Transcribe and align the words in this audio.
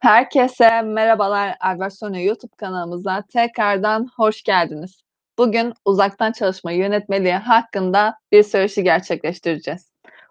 Herkese 0.00 0.82
merhabalar 0.82 1.56
Albertsone 1.60 2.22
YouTube 2.22 2.56
kanalımıza 2.56 3.22
tekrardan 3.32 4.08
hoş 4.16 4.42
geldiniz. 4.42 5.02
Bugün 5.38 5.74
uzaktan 5.84 6.32
çalışma 6.32 6.72
yönetmeliği 6.72 7.34
hakkında 7.34 8.14
bir 8.32 8.42
söyleşi 8.42 8.84
gerçekleştireceğiz. 8.84 9.90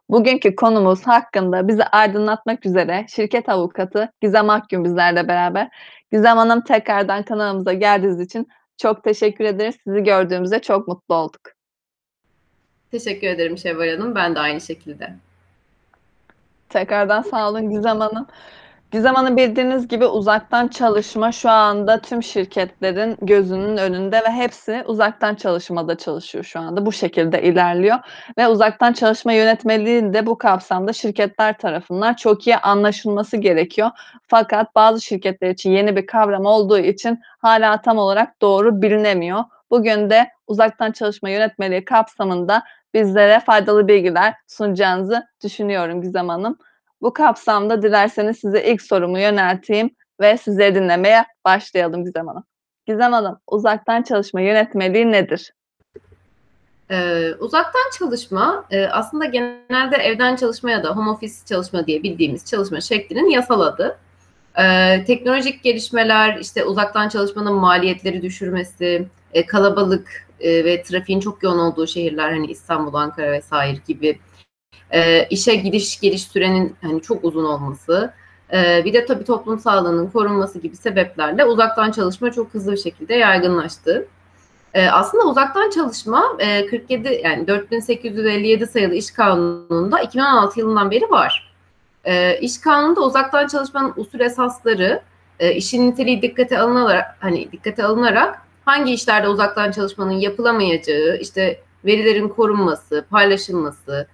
Bugünkü 0.10 0.56
konumuz 0.56 1.08
hakkında 1.08 1.68
bizi 1.68 1.84
aydınlatmak 1.84 2.66
üzere 2.66 3.06
şirket 3.10 3.50
avukatı 3.50 4.12
Gizem 4.22 4.50
Akgün 4.50 4.84
bizlerle 4.84 5.28
beraber. 5.28 5.70
Gizem 6.12 6.38
Hanım 6.38 6.62
tekrardan 6.62 7.24
kanalımıza 7.24 7.74
geldiğiniz 7.74 8.20
için 8.20 8.48
çok 8.78 9.04
teşekkür 9.04 9.46
ederiz. 9.46 9.76
Sizi 9.84 10.04
gördüğümüzde 10.04 10.60
çok 10.60 10.88
mutlu 10.88 11.16
olduk. 11.16 11.42
Teşekkür 12.92 13.28
ederim 13.28 13.58
Şevval 13.58 13.90
Hanım. 13.90 14.16
Ben 14.16 14.36
de 14.36 14.40
aynı 14.40 14.62
şekilde. 14.62 15.14
Tekrardan 16.70 17.22
sağ 17.22 17.50
olun 17.50 17.70
Gizem 17.70 18.00
Hanım. 18.00 18.28
Gizem 18.92 19.16
Hanım 19.16 19.38
bildiğiniz 19.38 19.88
gibi 19.88 20.06
uzaktan 20.06 20.68
çalışma 20.68 21.32
şu 21.32 21.50
anda 21.50 22.02
tüm 22.02 22.24
şirketlerin 22.24 23.18
gözünün 23.22 23.78
önünde 23.78 24.18
ve 24.18 24.32
hepsi 24.32 24.84
uzaktan 24.86 25.36
çalışmada 25.36 25.98
çalışıyor 25.98 26.44
şu 26.44 26.60
anda. 26.60 26.86
Bu 26.86 26.92
şekilde 26.92 27.44
ilerliyor 27.44 27.98
ve 28.38 28.48
uzaktan 28.48 28.94
çalışma 28.94 29.34
yönetmeliği 29.34 30.14
de 30.14 30.26
bu 30.26 30.38
kapsamda 30.38 30.94
şirketler 30.94 31.58
tarafından 31.58 32.14
çok 32.14 32.48
iyi 32.48 32.58
anlaşılması 32.58 33.38
gerekiyor. 33.38 33.90
Fakat 34.28 34.76
bazı 34.76 35.02
şirketler 35.02 35.50
için 35.50 35.72
yeni 35.72 35.96
bir 35.96 36.08
kavram 36.08 36.46
olduğu 36.46 36.80
için 36.80 37.20
hala 37.40 37.82
tam 37.82 37.98
olarak 37.98 38.42
doğru 38.42 38.82
bilinemiyor. 38.82 39.44
Bugün 39.72 40.10
de 40.10 40.30
uzaktan 40.48 40.92
çalışma 40.92 41.30
yönetmeliği 41.30 41.86
kapsamında 41.86 42.64
bizlere 42.94 43.40
faydalı 43.40 43.88
bilgiler 43.88 44.34
sunacağınızı 44.48 45.28
düşünüyorum 45.44 46.02
Gizem 46.02 46.30
Hanım. 46.30 46.58
Bu 47.02 47.14
kapsamda 47.14 47.82
dilerseniz 47.82 48.40
size 48.40 48.64
ilk 48.64 48.82
sorumu 48.82 49.20
yönelteyim 49.20 49.90
ve 50.22 50.38
sizleri 50.38 50.76
dinlemeye 50.76 51.26
başlayalım 51.46 52.06
Gizem 52.06 52.28
Hanım. 52.28 52.44
Gizem 52.86 53.12
Hanım, 53.12 53.40
uzaktan 53.48 54.04
çalışma 54.04 54.42
yönetmeliği 54.42 55.12
nedir? 55.12 55.54
Ee, 56.92 57.34
uzaktan 57.40 57.90
çalışma 58.00 58.66
e, 58.72 58.86
aslında 58.86 59.26
genelde 59.26 59.96
evden 59.96 60.36
çalışma 60.36 60.72
ya 60.72 60.84
da 60.84 60.90
home 60.96 61.10
office 61.10 61.34
çalışma 61.46 61.88
diye 61.88 62.04
bildiğimiz 62.04 62.46
çalışma 62.46 62.82
şeklinin 62.82 63.30
yasal 63.30 63.62
adı. 63.62 63.98
Ee, 64.60 65.04
teknolojik 65.08 65.64
gelişmeler, 65.64 66.38
işte 66.38 66.64
uzaktan 66.64 67.10
çalışmanın 67.10 67.54
maliyetleri 67.54 68.22
düşürmesi, 68.22 69.08
e, 69.34 69.46
kalabalık 69.46 70.28
e, 70.40 70.66
ve 70.66 70.84
trafiğin 70.84 71.20
çok 71.20 71.44
yoğun 71.44 71.60
olduğu 71.60 71.88
şehirler 71.88 72.30
hani 72.30 72.48
İstanbul, 72.48 72.94
Ankara 72.94 73.32
vesaire 73.32 73.78
gibi 73.88 74.20
e, 74.92 75.28
işe 75.30 75.56
gidiş 75.56 76.00
geliş 76.00 76.24
sürenin 76.24 76.76
hani 76.82 77.02
çok 77.02 77.24
uzun 77.24 77.46
olması, 77.46 78.14
e, 78.54 78.86
bir 78.86 78.94
de 78.94 79.06
tabii 79.06 79.24
toplum 79.24 79.60
sağlığının 79.60 80.08
korunması 80.08 80.60
gibi 80.60 80.76
sebeplerle 80.76 81.46
uzaktan 81.46 81.92
çalışma 81.92 82.32
çok 82.32 82.54
hızlı 82.54 82.72
bir 82.72 82.78
şekilde 82.78 83.14
yaygınlaştı. 83.16 84.08
E, 84.74 84.88
aslında 84.88 85.24
uzaktan 85.26 85.70
çalışma 85.70 86.38
e, 86.40 86.66
47 86.66 87.22
yani 87.24 87.48
4857 87.48 88.68
sayılı 88.68 88.96
iş 88.96 89.12
kanununda 89.12 90.02
2016 90.02 90.60
yılından 90.60 90.92
beri 90.92 91.12
var. 91.12 91.54
E, 92.06 92.40
iş 92.40 92.58
kanununda 92.58 93.02
uzaktan 93.02 93.48
çalışmanın 93.48 93.94
usul 93.98 94.20
esasları, 94.20 95.02
e, 95.40 95.54
işin 95.54 95.92
niteliği 95.92 96.22
dikkate 96.22 96.60
alınarak 96.60 97.18
hani 97.20 97.52
dikkate 97.52 97.84
alınarak 97.84 98.42
hangi 98.66 98.94
işlerde 98.94 99.28
uzaktan 99.28 99.72
çalışmanın 99.72 100.12
yapılamayacağı, 100.12 101.18
işte 101.18 101.60
verilerin 101.86 102.30
korunması, 102.30 103.06
paylaşılması, 103.10 104.08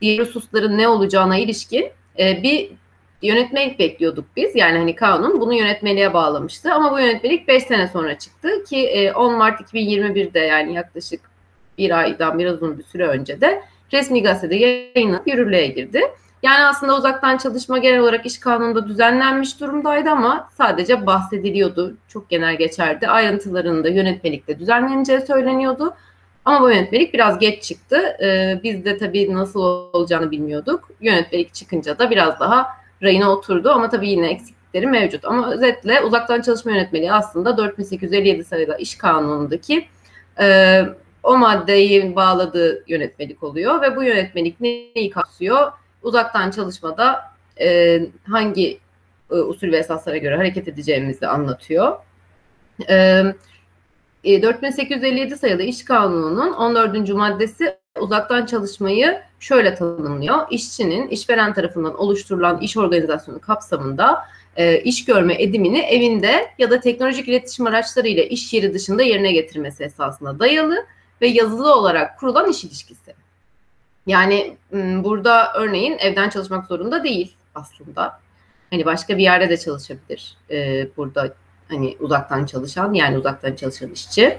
diğer 0.00 0.18
hususların 0.18 0.78
ne 0.78 0.88
olacağına 0.88 1.36
ilişkin 1.36 1.90
e, 2.18 2.42
bir 2.42 2.70
yönetmelik 3.22 3.78
bekliyorduk 3.78 4.24
biz. 4.36 4.56
Yani 4.56 4.78
hani 4.78 4.94
kanun 4.94 5.40
bunu 5.40 5.54
yönetmeliğe 5.54 6.14
bağlamıştı. 6.14 6.72
Ama 6.72 6.92
bu 6.92 7.00
yönetmelik 7.00 7.48
5 7.48 7.62
sene 7.62 7.88
sonra 7.88 8.18
çıktı 8.18 8.64
ki 8.64 8.86
e, 8.86 9.12
10 9.12 9.34
Mart 9.34 9.60
2021'de 9.60 10.38
yani 10.38 10.74
yaklaşık 10.74 11.20
bir 11.78 11.98
aydan 11.98 12.38
biraz 12.38 12.54
uzun 12.54 12.78
bir 12.78 12.84
süre 12.84 13.06
önce 13.06 13.40
de 13.40 13.62
resmi 13.92 14.22
gazetede 14.22 14.54
yayınlanıp 14.54 15.28
yürürlüğe 15.28 15.66
girdi. 15.66 16.00
Yani 16.42 16.64
aslında 16.64 16.96
uzaktan 16.96 17.36
çalışma 17.36 17.78
genel 17.78 18.00
olarak 18.00 18.26
iş 18.26 18.38
kanununda 18.38 18.88
düzenlenmiş 18.88 19.60
durumdaydı 19.60 20.10
ama 20.10 20.48
sadece 20.56 21.06
bahsediliyordu. 21.06 21.96
Çok 22.08 22.30
genel 22.30 22.56
geçerdi. 22.56 23.08
Ayrıntılarında 23.08 23.88
yönetmelikte 23.88 24.58
düzenleneceği 24.58 25.20
söyleniyordu. 25.20 25.94
Ama 26.44 26.60
bu 26.60 26.70
yönetmelik 26.70 27.14
biraz 27.14 27.38
geç 27.38 27.62
çıktı. 27.62 28.16
Ee, 28.22 28.60
biz 28.62 28.84
de 28.84 28.98
tabii 28.98 29.34
nasıl 29.34 29.60
olacağını 29.92 30.30
bilmiyorduk. 30.30 30.90
Yönetmelik 31.00 31.54
çıkınca 31.54 31.98
da 31.98 32.10
biraz 32.10 32.40
daha 32.40 32.66
rayına 33.02 33.30
oturdu 33.30 33.70
ama 33.70 33.88
tabii 33.88 34.08
yine 34.08 34.30
eksiklikleri 34.30 34.86
mevcut. 34.86 35.24
Ama 35.24 35.52
özetle 35.52 36.00
uzaktan 36.00 36.40
çalışma 36.40 36.70
yönetmeliği 36.72 37.12
aslında 37.12 37.56
4857 37.56 38.44
sayıda 38.44 38.76
iş 38.76 38.94
kanunundaki 38.98 39.88
e, 40.40 40.80
o 41.22 41.38
maddeyi 41.38 42.16
bağladığı 42.16 42.84
yönetmelik 42.86 43.42
oluyor 43.42 43.82
ve 43.82 43.96
bu 43.96 44.04
yönetmelik 44.04 44.60
neyi 44.60 45.10
kapsıyor? 45.10 45.72
Uzaktan 46.02 46.50
çalışmada 46.50 47.22
e, 47.60 48.00
hangi 48.30 48.78
e, 49.30 49.34
usul 49.34 49.72
ve 49.72 49.76
esaslara 49.76 50.16
göre 50.16 50.36
hareket 50.36 50.68
edeceğimizi 50.68 51.26
anlatıyor. 51.26 51.96
Evet 52.88 53.36
4857 54.24 55.32
e, 55.32 55.36
sayılı 55.36 55.62
İş 55.62 55.84
Kanunu'nun 55.84 56.52
14. 56.52 57.08
maddesi 57.08 57.76
uzaktan 58.00 58.46
çalışmayı 58.46 59.20
şöyle 59.40 59.74
tanımlıyor. 59.74 60.46
İşçinin 60.50 61.08
işveren 61.08 61.54
tarafından 61.54 61.98
oluşturulan 61.98 62.60
iş 62.60 62.76
organizasyonu 62.76 63.40
kapsamında 63.40 64.24
e, 64.56 64.80
iş 64.80 65.04
görme 65.04 65.42
edimini 65.42 65.78
evinde 65.78 66.50
ya 66.58 66.70
da 66.70 66.80
teknolojik 66.80 67.28
iletişim 67.28 67.66
araçlarıyla 67.66 68.22
iş 68.22 68.52
yeri 68.52 68.74
dışında 68.74 69.02
yerine 69.02 69.32
getirmesi 69.32 69.84
esasına 69.84 70.38
dayalı 70.38 70.86
ve 71.22 71.26
yazılı 71.26 71.74
olarak 71.74 72.18
kurulan 72.18 72.50
iş 72.50 72.64
ilişkisi. 72.64 73.14
Yani 74.06 74.56
burada 75.04 75.52
örneğin 75.54 75.98
evden 75.98 76.28
çalışmak 76.28 76.66
zorunda 76.66 77.04
değil 77.04 77.34
aslında. 77.54 78.20
Hani 78.70 78.84
başka 78.84 79.18
bir 79.18 79.22
yerde 79.22 79.48
de 79.48 79.56
çalışabilir. 79.56 80.36
E, 80.50 80.88
burada 80.96 81.34
hani 81.68 81.96
uzaktan 82.00 82.46
çalışan 82.46 82.92
yani 82.92 83.18
uzaktan 83.18 83.54
çalışan 83.54 83.90
işçi. 83.90 84.38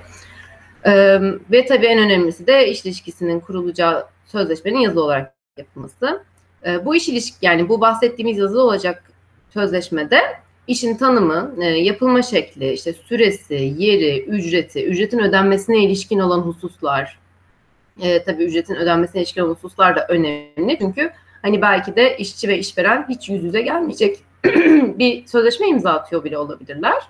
Ee, 0.86 1.20
ve 1.52 1.66
tabii 1.66 1.86
en 1.86 2.00
önemlisi 2.00 2.48
de 2.48 2.70
iş 2.70 2.86
ilişkisinin 2.86 3.40
kurulacağı 3.40 4.08
sözleşmenin 4.26 4.80
yazılı 4.80 5.04
olarak 5.04 5.34
yapılması. 5.58 6.24
Ee, 6.66 6.86
bu 6.86 6.96
iş 6.96 7.10
ilişki 7.10 7.38
yani 7.42 7.70
bu 7.70 7.82
bahsettiğimiz 7.82 8.38
yazılı 8.38 8.64
olacak 8.64 9.04
sözleşmede 9.54 10.20
işin 10.68 10.98
tanımı, 10.98 11.56
e, 11.62 11.66
yapılma 11.66 12.22
şekli, 12.22 12.74
işte 12.74 12.94
süresi, 12.94 13.74
yeri, 13.78 14.24
ücreti, 14.24 14.86
ücretin 14.86 15.20
ödenmesine 15.20 15.84
ilişkin 15.84 16.20
olan 16.20 16.40
hususlar, 16.40 17.20
e, 18.02 18.24
tabii 18.24 18.44
ücretin 18.44 18.76
ödenmesine 18.76 19.22
ilişkin 19.22 19.42
olan 19.42 19.54
hususlar 19.54 19.96
da 19.96 20.08
önemli. 20.10 20.78
Çünkü 20.80 21.12
hani 21.42 21.62
belki 21.62 21.96
de 21.96 22.18
işçi 22.18 22.48
ve 22.48 22.60
işveren 22.60 23.06
hiç 23.10 23.30
yüz 23.30 23.44
yüze 23.44 23.62
gelmeyecek 23.62 24.20
bir 25.00 25.28
sözleşme 25.28 25.68
imza 25.68 25.92
atıyor 25.92 26.24
bile 26.24 26.38
olabilirler. 26.38 27.04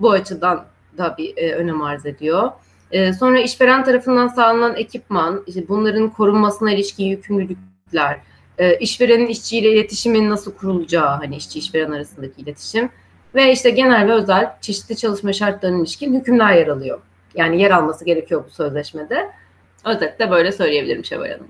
Bu 0.00 0.10
açıdan 0.10 0.64
da 0.98 1.14
bir 1.18 1.36
e, 1.36 1.54
önem 1.54 1.82
arz 1.82 2.06
ediyor. 2.06 2.50
E, 2.90 3.12
sonra 3.12 3.40
işveren 3.40 3.84
tarafından 3.84 4.28
sağlanan 4.28 4.76
ekipman, 4.76 5.42
işte 5.46 5.68
bunların 5.68 6.10
korunmasına 6.10 6.72
ilişkin 6.72 7.04
yükümlülükler, 7.04 8.18
e, 8.58 8.78
işverenin 8.78 9.26
işçiyle 9.26 9.72
iletişimin 9.72 10.30
nasıl 10.30 10.54
kurulacağı, 10.54 11.08
hani 11.08 11.36
işçi 11.36 11.58
işveren 11.58 11.92
arasındaki 11.92 12.42
iletişim 12.42 12.90
ve 13.34 13.52
işte 13.52 13.70
genel 13.70 14.08
ve 14.08 14.12
özel 14.12 14.56
çeşitli 14.60 14.96
çalışma 14.96 15.32
şartlarına 15.32 15.78
ilişkin 15.78 16.20
hükümler 16.20 16.54
yer 16.54 16.66
alıyor. 16.66 17.00
Yani 17.34 17.62
yer 17.62 17.70
alması 17.70 18.04
gerekiyor 18.04 18.44
bu 18.46 18.50
sözleşmede. 18.50 19.30
Özetle 19.84 20.30
böyle 20.30 20.52
söyleyebilirim 20.52 21.04
Şevval 21.04 21.30
Hanım. 21.30 21.48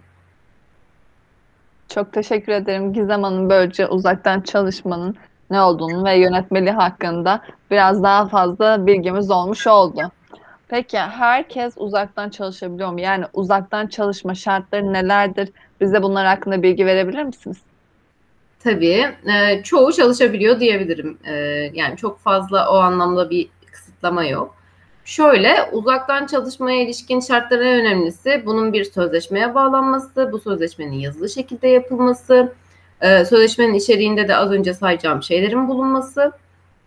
Çok 1.94 2.12
teşekkür 2.12 2.52
ederim 2.52 2.92
Gizem 2.92 3.22
Hanım 3.22 3.50
böylece 3.50 3.86
uzaktan 3.86 4.40
çalışmanın 4.40 5.16
ne 5.50 5.60
olduğunu 5.62 6.04
ve 6.04 6.18
yönetmeliği 6.18 6.72
hakkında 6.72 7.42
biraz 7.70 8.02
daha 8.02 8.28
fazla 8.28 8.86
bilgimiz 8.86 9.30
olmuş 9.30 9.66
oldu. 9.66 10.00
Peki 10.68 10.98
herkes 10.98 11.74
uzaktan 11.76 12.30
çalışabiliyor 12.30 12.92
mu? 12.92 13.00
Yani 13.00 13.24
uzaktan 13.32 13.86
çalışma 13.86 14.34
şartları 14.34 14.92
nelerdir? 14.92 15.48
Bize 15.80 16.02
bunlar 16.02 16.26
hakkında 16.26 16.62
bilgi 16.62 16.86
verebilir 16.86 17.22
misiniz? 17.22 17.56
Tabii. 18.64 19.06
E, 19.26 19.62
çoğu 19.62 19.92
çalışabiliyor 19.92 20.60
diyebilirim. 20.60 21.18
E, 21.24 21.32
yani 21.74 21.96
çok 21.96 22.20
fazla 22.20 22.70
o 22.70 22.76
anlamda 22.76 23.30
bir 23.30 23.48
kısıtlama 23.72 24.24
yok. 24.24 24.54
Şöyle 25.04 25.56
uzaktan 25.72 26.26
çalışmaya 26.26 26.82
ilişkin 26.82 27.20
şartların 27.20 27.66
en 27.66 27.80
önemlisi 27.80 28.42
bunun 28.46 28.72
bir 28.72 28.84
sözleşmeye 28.84 29.54
bağlanması, 29.54 30.32
bu 30.32 30.38
sözleşmenin 30.38 30.98
yazılı 30.98 31.30
şekilde 31.30 31.68
yapılması, 31.68 32.52
e, 33.00 33.24
sözleşmenin 33.24 33.74
içeriğinde 33.74 34.28
de 34.28 34.36
az 34.36 34.52
önce 34.52 34.74
sayacağım 34.74 35.22
şeylerin 35.22 35.68
bulunması. 35.68 36.32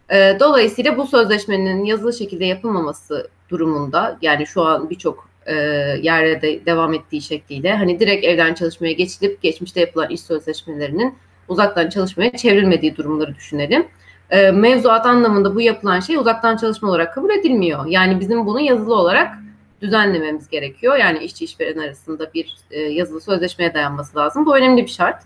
E, 0.09 0.37
dolayısıyla 0.39 0.97
bu 0.97 1.07
sözleşmenin 1.07 1.85
yazılı 1.85 2.13
şekilde 2.13 2.45
yapılmaması 2.45 3.29
durumunda 3.49 4.17
yani 4.21 4.47
şu 4.47 4.61
an 4.61 4.89
birçok 4.89 5.29
e, 5.45 5.55
yerde 6.01 6.65
devam 6.65 6.93
ettiği 6.93 7.21
şekliyle 7.21 7.75
hani 7.75 7.99
direkt 7.99 8.25
evden 8.25 8.53
çalışmaya 8.53 8.93
geçilip 8.93 9.41
geçmişte 9.41 9.79
yapılan 9.79 10.09
iş 10.09 10.21
sözleşmelerinin 10.21 11.15
uzaktan 11.47 11.89
çalışmaya 11.89 12.31
çevrilmediği 12.31 12.95
durumları 12.95 13.35
düşünelim. 13.35 13.87
E, 14.29 14.51
mevzuat 14.51 15.05
anlamında 15.05 15.55
bu 15.55 15.61
yapılan 15.61 15.99
şey 15.99 16.15
uzaktan 16.15 16.57
çalışma 16.57 16.89
olarak 16.89 17.13
kabul 17.13 17.29
edilmiyor. 17.29 17.85
Yani 17.85 18.19
bizim 18.19 18.45
bunu 18.45 18.59
yazılı 18.59 18.95
olarak 18.95 19.37
düzenlememiz 19.81 20.49
gerekiyor. 20.49 20.95
Yani 20.95 21.19
işçi 21.19 21.45
işveren 21.45 21.79
arasında 21.79 22.33
bir 22.33 22.57
e, 22.71 22.79
yazılı 22.79 23.21
sözleşmeye 23.21 23.73
dayanması 23.73 24.17
lazım. 24.17 24.45
Bu 24.45 24.57
önemli 24.57 24.83
bir 24.83 24.91
şart. 24.91 25.23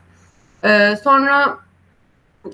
E, 0.64 0.96
sonra 1.04 1.58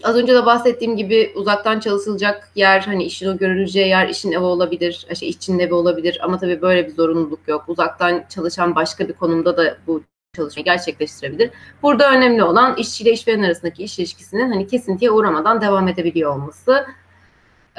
az 0.04 0.16
önce 0.16 0.34
de 0.34 0.46
bahsettiğim 0.46 0.98
gibi 0.98 1.32
uzaktan 1.36 1.80
çalışılacak 1.80 2.50
yer 2.56 2.80
hani 2.80 3.04
işin 3.04 3.28
o 3.28 3.38
görüleceği 3.38 3.88
yer 3.88 4.10
işin 4.10 4.32
evi 4.32 4.44
olabilir, 4.44 5.08
şey 5.20 5.30
işçinin 5.30 5.60
evi 5.60 5.74
olabilir 5.74 6.20
ama 6.24 6.40
tabii 6.40 6.62
böyle 6.62 6.88
bir 6.88 6.94
zorunluluk 6.94 7.48
yok. 7.48 7.64
Uzaktan 7.68 8.24
çalışan 8.30 8.76
başka 8.76 9.08
bir 9.08 9.14
konumda 9.14 9.58
da 9.58 9.78
bu 9.88 10.04
çalışmayı 10.38 10.66
gerçekleştirebilir. 10.66 11.52
Burada 11.84 12.12
önemli 12.12 12.44
olan 12.44 12.76
işçi 12.76 13.04
ile 13.04 13.12
işveren 13.12 13.44
arasındaki 13.44 13.84
iş 13.84 14.00
ilişkisinin 14.00 14.52
hani 14.52 14.68
kesintiye 14.68 15.12
uğramadan 15.12 15.62
devam 15.62 15.88
edebiliyor 15.88 16.34
olması. 16.34 16.86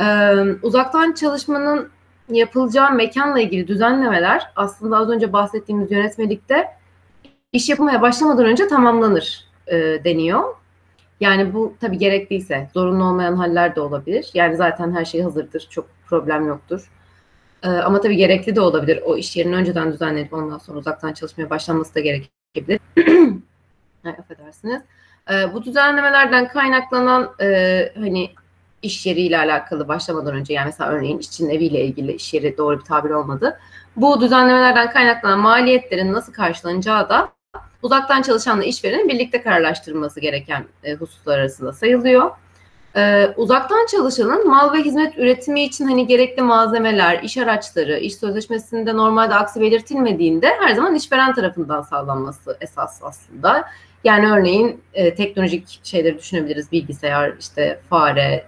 Ee, 0.01 0.33
uzaktan 0.63 1.13
çalışmanın 1.13 1.91
yapılacağı 2.31 2.93
mekanla 2.93 3.41
ilgili 3.41 3.69
düzenlemeler 3.69 4.51
aslında 4.57 4.97
az 4.97 5.11
önce 5.11 5.33
bahsettiğimiz 5.33 5.91
yönetmelikte 5.91 6.69
iş 7.53 7.69
yapmaya 7.69 8.03
başlamadan 8.03 8.45
önce 8.45 8.69
tamamlanır 8.69 9.45
e, 9.67 9.77
deniyor. 10.05 10.55
Yani 11.21 11.55
bu 11.55 11.75
tabii 11.81 11.99
gerekliyse 11.99 12.71
zorunlu 12.75 13.05
olmayan 13.05 13.37
haller 13.37 13.77
de 13.77 13.81
olabilir. 13.81 14.31
Yani 14.35 14.57
zaten 14.57 14.97
her 14.97 15.05
şey 15.05 15.23
hazırdır. 15.23 15.67
Çok 15.71 15.87
problem 16.07 16.47
yoktur. 16.47 16.91
Ee, 17.63 17.69
ama 17.69 18.01
tabii 18.01 18.17
gerekli 18.17 18.57
de 18.57 18.61
olabilir. 18.61 19.03
O 19.05 19.17
iş 19.17 19.37
yerini 19.37 19.57
önceden 19.57 19.93
düzenlenip 19.93 20.33
ondan 20.33 20.59
sonra 20.59 20.79
uzaktan 20.79 21.13
çalışmaya 21.13 21.51
başlanması 21.51 21.95
da 21.95 22.01
gerekebilir. 22.55 22.81
Ay, 24.05 24.13
affedersiniz. 24.13 24.83
Ee, 25.31 25.55
bu 25.55 25.65
düzenlemelerden 25.65 26.49
kaynaklanan 26.49 27.35
e, 27.41 27.93
hani 27.97 28.31
iş 28.83 29.07
yeriyle 29.07 29.39
alakalı 29.39 29.89
başlamadan 29.89 30.35
önce 30.35 30.55
yani 30.55 30.67
mesela 30.67 30.91
örneğin 30.91 31.19
işçinin 31.19 31.51
eviyle 31.51 31.85
ilgili 31.85 32.13
iş 32.13 32.35
yeri 32.35 32.59
doğru 32.59 32.79
bir 32.79 32.85
tabir 32.85 33.11
olmadı. 33.11 33.59
Bu 33.97 34.21
düzenlemelerden 34.21 34.91
kaynaklanan 34.91 35.39
maliyetlerin 35.39 36.13
nasıl 36.13 36.33
karşılanacağı 36.33 37.09
da 37.09 37.33
uzaktan 37.83 38.23
çalışanla 38.23 38.65
işverenin 38.65 39.09
birlikte 39.09 39.43
kararlaştırılması 39.43 40.21
gereken 40.21 40.65
e, 40.85 40.95
hususlar 40.95 41.39
arasında 41.39 41.73
sayılıyor. 41.73 42.31
E, 42.97 43.27
uzaktan 43.37 43.87
çalışanın 43.87 44.49
mal 44.49 44.73
ve 44.73 44.79
hizmet 44.79 45.19
üretimi 45.19 45.63
için 45.63 45.85
hani 45.85 46.07
gerekli 46.07 46.43
malzemeler, 46.43 47.23
iş 47.23 47.37
araçları, 47.37 47.99
iş 47.99 48.17
sözleşmesinde 48.17 48.97
normalde 48.97 49.35
aksi 49.35 49.61
belirtilmediğinde 49.61 50.49
her 50.61 50.75
zaman 50.75 50.95
işveren 50.95 51.35
tarafından 51.35 51.83
sağlanması 51.83 52.57
esas 52.61 53.01
aslında. 53.03 53.69
Yani 54.05 54.33
örneğin 54.33 54.81
e, 54.95 55.15
teknolojik 55.15 55.81
şeyleri 55.83 56.19
düşünebiliriz. 56.19 56.73
Bilgisayar, 56.73 57.33
işte 57.41 57.81
fare 57.91 58.47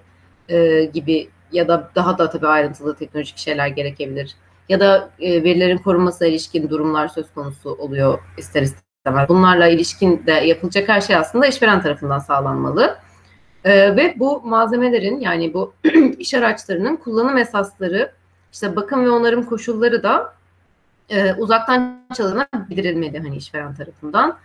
e, 0.49 0.85
gibi 0.85 1.29
ya 1.53 1.69
da 1.69 1.91
daha 1.95 2.19
da 2.19 2.31
tabii 2.31 2.47
ayrıntılı 2.47 2.97
teknolojik 2.97 3.39
şeyler 3.39 3.67
gerekebilir. 3.67 4.35
Ya 4.69 4.81
da 4.81 5.11
e, 5.21 5.45
verilerin 5.45 5.79
korunmasına 5.79 6.29
ilişkin 6.29 6.71
durumlar 6.71 7.09
söz 7.09 7.35
konusu 7.35 7.71
oluyor 7.71 8.19
ister 8.39 8.63
istemez. 8.63 9.29
Bunlarla 9.29 9.69
ilişkin 9.69 10.27
de 10.27 10.33
yapılacak 10.33 10.89
her 10.89 11.01
şey 11.01 11.17
aslında 11.17 11.47
işveren 11.47 11.83
tarafından 11.83 12.19
sağlanmalı. 12.19 12.97
E, 13.65 13.97
ve 13.97 14.15
bu 14.19 14.43
malzemelerin 14.45 15.21
yani 15.21 15.55
bu 15.55 15.75
iş 16.19 16.35
araçlarının 16.35 16.97
kullanım 16.97 17.39
esasları, 17.39 18.12
işte 18.53 18.77
bakım 18.77 19.05
ve 19.05 19.11
onarım 19.11 19.43
koşulları 19.43 20.03
da 20.03 20.35
e, 21.09 21.33
uzaktan 21.33 22.01
çalışana 22.17 22.49
bildirilmeli 22.71 23.19
hani 23.19 23.37
işveren 23.37 23.75
tarafından. 23.75 24.39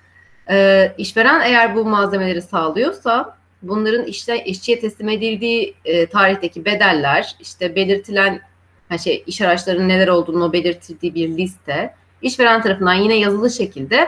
E, 0.50 0.92
işveren 0.98 1.42
eğer 1.42 1.76
bu 1.76 1.86
malzemeleri 1.86 2.42
sağlıyorsa 2.42 3.38
bunların 3.62 4.06
işte 4.06 4.44
işçiye 4.44 4.80
teslim 4.80 5.10
edildiği 5.10 5.76
e, 5.86 6.06
tarihteki 6.06 6.66
bedeller, 6.66 7.36
işte 7.40 7.76
belirtilen 7.76 8.42
hani 8.90 9.00
şey 9.00 9.24
iş 9.28 9.42
araçlarının 9.42 9.90
neler 9.90 10.08
olduğunu 10.08 10.54
belirtildiği 10.54 11.16
bir 11.16 11.38
liste 11.38 11.94
işveren 12.22 12.62
tarafından 12.62 12.94
yine 12.94 13.16
yazılı 13.16 13.52
şekilde 13.52 14.08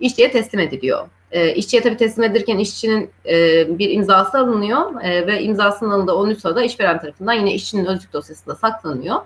işçiye 0.00 0.30
teslim 0.30 0.60
ediliyor. 0.60 1.08
E, 1.32 1.54
işçiye 1.54 1.82
tabii 1.82 1.96
teslim 1.96 2.24
edilirken 2.24 2.58
işçinin 2.58 3.10
e, 3.28 3.78
bir 3.78 3.90
imzası 3.90 4.38
alınıyor 4.38 5.02
e, 5.02 5.26
ve 5.26 5.42
imzasının 5.42 5.90
alındığı 5.90 6.12
o 6.12 6.28
nüshada 6.28 6.62
işveren 6.62 7.00
tarafından 7.00 7.32
yine 7.32 7.54
işçinin 7.54 7.84
özlük 7.84 8.12
dosyasında 8.12 8.54
saklanıyor. 8.54 9.16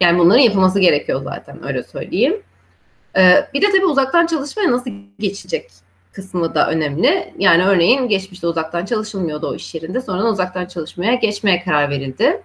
Yani 0.00 0.18
bunların 0.18 0.40
yapılması 0.40 0.80
gerekiyor 0.80 1.22
zaten 1.24 1.66
öyle 1.66 1.82
söyleyeyim. 1.82 2.42
E, 3.16 3.48
bir 3.54 3.62
de 3.62 3.66
tabii 3.72 3.86
uzaktan 3.86 4.26
çalışmaya 4.26 4.72
nasıl 4.72 4.90
geçecek 5.18 5.70
kısmı 6.12 6.54
da 6.54 6.70
önemli. 6.70 7.34
Yani 7.38 7.64
örneğin 7.64 8.08
geçmişte 8.08 8.46
uzaktan 8.46 8.84
çalışılmıyordu 8.84 9.46
o 9.46 9.54
iş 9.54 9.74
yerinde. 9.74 10.00
Sonradan 10.00 10.32
uzaktan 10.32 10.66
çalışmaya 10.66 11.14
geçmeye 11.14 11.64
karar 11.64 11.90
verildi. 11.90 12.42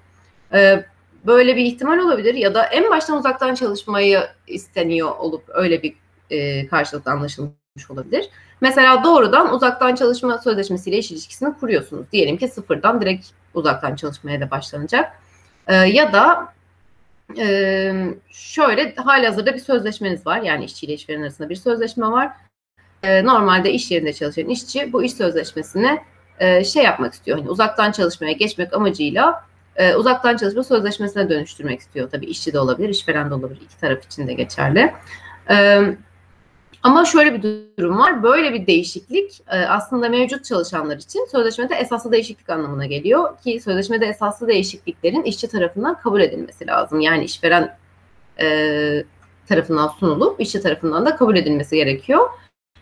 E, 0.54 0.86
böyle 1.26 1.56
bir 1.56 1.66
ihtimal 1.66 2.00
olabilir 2.00 2.34
ya 2.34 2.54
da 2.54 2.66
en 2.66 2.92
baştan 2.92 3.18
uzaktan 3.18 3.56
çalışmayı 3.56 4.20
isteniyor 4.48 5.16
olup 5.18 5.44
öyle 5.48 5.84
bir 5.84 5.94
e, 6.30 6.68
karşılıklı 6.68 7.12
anlaşılmış 7.12 7.90
olabilir. 7.90 8.30
Mesela 8.62 9.04
doğrudan 9.04 9.54
uzaktan 9.54 9.96
çalışma 9.96 10.38
sözleşmesiyle 10.38 10.98
iş 10.98 11.12
ilişkisini 11.12 11.54
kuruyorsunuz. 11.54 12.06
Diyelim 12.12 12.38
ki 12.38 12.48
sıfırdan 12.48 13.02
direkt 13.02 13.28
uzaktan 13.54 13.96
çalışmaya 13.96 14.42
da 14.42 14.52
başlanacak. 14.52 15.12
E, 15.68 15.76
ya 15.76 16.14
da 16.14 16.54
e, 17.38 17.94
şöyle 18.30 18.96
hali 18.96 19.28
hazırda 19.28 19.54
bir 19.54 19.60
sözleşmeniz 19.60 20.26
var. 20.26 20.42
Yani 20.42 20.66
işçiyle 20.66 20.94
işveren 20.94 21.22
arasında 21.22 21.50
bir 21.50 21.56
sözleşme 21.56 22.08
var. 22.08 22.32
E, 23.04 23.26
normalde 23.26 23.72
iş 23.72 23.92
yerinde 23.92 24.14
çalışan 24.14 24.46
işçi 24.46 24.94
bu 24.94 25.04
iş 25.04 25.14
sözleşmesini 25.14 26.00
e, 26.40 26.64
şey 26.64 26.84
yapmak 26.84 27.14
istiyor. 27.14 27.38
Hani 27.38 27.50
uzaktan 27.50 27.92
çalışmaya 27.92 28.32
geçmek 28.32 28.74
amacıyla 28.74 29.44
e, 29.76 29.96
uzaktan 29.96 30.38
çalışma 30.38 30.64
sözleşmesine 30.64 31.30
dönüştürmek 31.30 31.80
istiyor. 31.80 32.10
Tabii 32.10 32.26
işçi 32.26 32.54
de 32.54 32.60
olabilir, 32.60 32.90
işveren 32.90 33.30
de 33.30 33.34
olabilir. 33.34 33.62
İki 33.62 33.78
taraf 33.78 34.06
için 34.06 34.28
de 34.28 34.34
geçerli. 34.34 34.94
E, 35.50 35.82
ama 36.84 37.06
şöyle 37.06 37.34
bir 37.34 37.42
durum 37.78 37.98
var. 37.98 38.24
Böyle 38.24 38.54
bir 38.54 38.68
değişiklik 38.68 39.42
e, 39.52 39.58
aslında 39.58 40.10
mevcut 40.10 40.46
çalışanlar 40.46 40.98
için 40.98 41.26
sözleşmede 41.32 41.76
esaslı 41.76 42.12
değişiklik 42.12 42.50
anlamına 42.50 42.86
geliyor 42.86 43.38
ki 43.38 43.60
sözleşmede 43.60 44.06
esaslı 44.06 44.48
değişikliklerin 44.48 45.24
işçi 45.24 45.48
tarafından 45.48 46.00
kabul 46.00 46.22
edilmesi 46.22 46.68
lazım. 46.68 47.00
Yani 47.00 47.24
işveren 47.24 47.78
e, 48.40 49.04
tarafından 49.48 49.88
sunulup 49.88 50.42
işçi 50.42 50.62
tarafından 50.62 51.06
da 51.06 51.16
kabul 51.16 51.36
edilmesi 51.36 51.76
gerekiyor. 51.76 52.30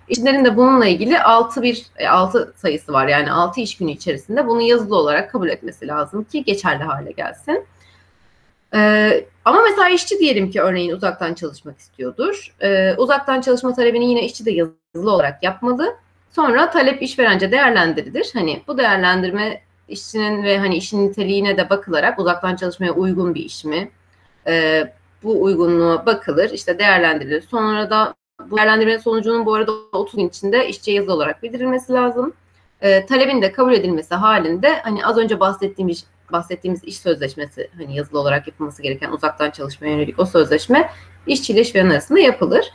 İşçilerin 0.08 0.46
de 0.46 0.58
bununla 0.58 0.86
ilgili 0.86 1.20
6 1.20 1.62
bir 1.62 1.86
6 2.10 2.54
sayısı 2.56 2.94
var. 2.94 3.08
Yani 3.08 3.32
6 3.32 3.62
iş 3.62 3.78
günü 3.78 3.92
içerisinde 3.92 4.48
bunu 4.48 4.62
yazılı 4.62 4.96
olarak 4.96 5.32
kabul 5.32 5.50
etmesi 5.50 5.88
lazım 5.88 6.24
ki 6.24 6.44
geçerli 6.44 6.84
hale 6.84 7.12
gelsin. 7.12 7.66
Ee, 8.74 9.26
ama 9.46 9.62
mesela 9.62 9.90
işçi 9.90 10.20
diyelim 10.20 10.52
ki 10.52 10.62
örneğin 10.62 10.92
uzaktan 10.92 11.34
çalışmak 11.34 11.80
istiyordur. 11.80 12.56
Ee, 12.62 12.96
uzaktan 12.98 13.42
çalışma 13.42 13.74
talebini 13.74 14.10
yine 14.10 14.26
işçi 14.26 14.46
de 14.46 14.52
yazılı 14.52 15.12
olarak 15.12 15.44
yapmalı. 15.44 15.96
Sonra 16.32 16.70
talep 16.70 17.02
işverence 17.02 17.52
değerlendirilir. 17.52 18.30
Hani 18.34 18.64
bu 18.68 18.78
değerlendirme 18.78 19.62
işçinin 19.88 20.44
ve 20.44 20.58
hani 20.58 20.76
işin 20.76 21.08
niteliğine 21.08 21.58
de 21.58 21.70
bakılarak 21.70 22.20
uzaktan 22.20 22.56
çalışmaya 22.56 22.92
uygun 22.92 23.36
bir 23.36 23.46
iş 23.46 23.66
mi? 23.66 23.92
Ee, 24.48 24.94
bu 25.24 25.44
uygunluğa 25.44 26.06
bakılır, 26.06 26.50
işte 26.50 26.80
değerlendirilir. 26.80 27.42
Sonra 27.42 27.90
da 27.90 28.14
bu 28.50 28.58
değerlendirmenin 28.58 28.98
sonucunun 28.98 29.46
bu 29.46 29.54
arada 29.54 29.72
30 29.92 30.16
gün 30.16 30.28
içinde 30.28 30.68
işçiye 30.68 30.98
yazılı 30.98 31.14
olarak 31.14 31.44
bildirilmesi 31.44 31.94
lazım. 31.94 32.34
E, 32.82 33.06
talebin 33.06 33.42
de 33.42 33.52
kabul 33.52 33.74
edilmesi 33.74 34.16
halinde 34.16 34.80
hani 34.80 35.06
az 35.06 35.18
önce 35.18 35.40
bahsettiğimiz 35.40 36.06
bahsettiğimiz 36.32 36.84
iş 36.84 36.98
sözleşmesi 36.98 37.70
hani 37.78 37.96
yazılı 37.96 38.20
olarak 38.20 38.48
yapılması 38.48 38.82
gereken 38.82 39.12
uzaktan 39.12 39.52
çalışmaya 39.52 39.88
yönelik 39.88 40.20
o 40.20 40.26
sözleşme 40.26 40.90
işçi 41.28 41.54
ile 41.54 41.62
işveren 41.62 41.90
arasında 41.90 42.20
yapılır. 42.20 42.66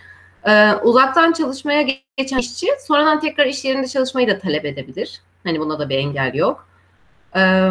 Ee, 0.45 0.75
uzaktan 0.75 1.33
çalışmaya 1.33 1.87
geçen 2.17 2.39
işçi 2.39 2.67
sonradan 2.87 3.21
tekrar 3.21 3.47
iş 3.47 3.65
yerinde 3.65 3.87
çalışmayı 3.87 4.29
da 4.29 4.39
talep 4.39 4.65
edebilir. 4.65 5.21
Hani 5.45 5.61
buna 5.61 5.79
da 5.79 5.89
bir 5.89 5.99
engel 5.99 6.35
yok. 6.35 6.69
Ee, 7.37 7.71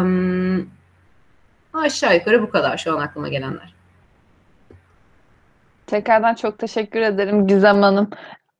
aşağı 1.74 2.14
yukarı 2.14 2.42
bu 2.42 2.50
kadar 2.50 2.76
şu 2.76 2.96
an 2.96 3.00
aklıma 3.00 3.28
gelenler. 3.28 3.74
Tekrardan 5.86 6.34
çok 6.34 6.58
teşekkür 6.58 7.00
ederim 7.00 7.46
Gizem 7.46 7.82
Hanım. 7.82 8.10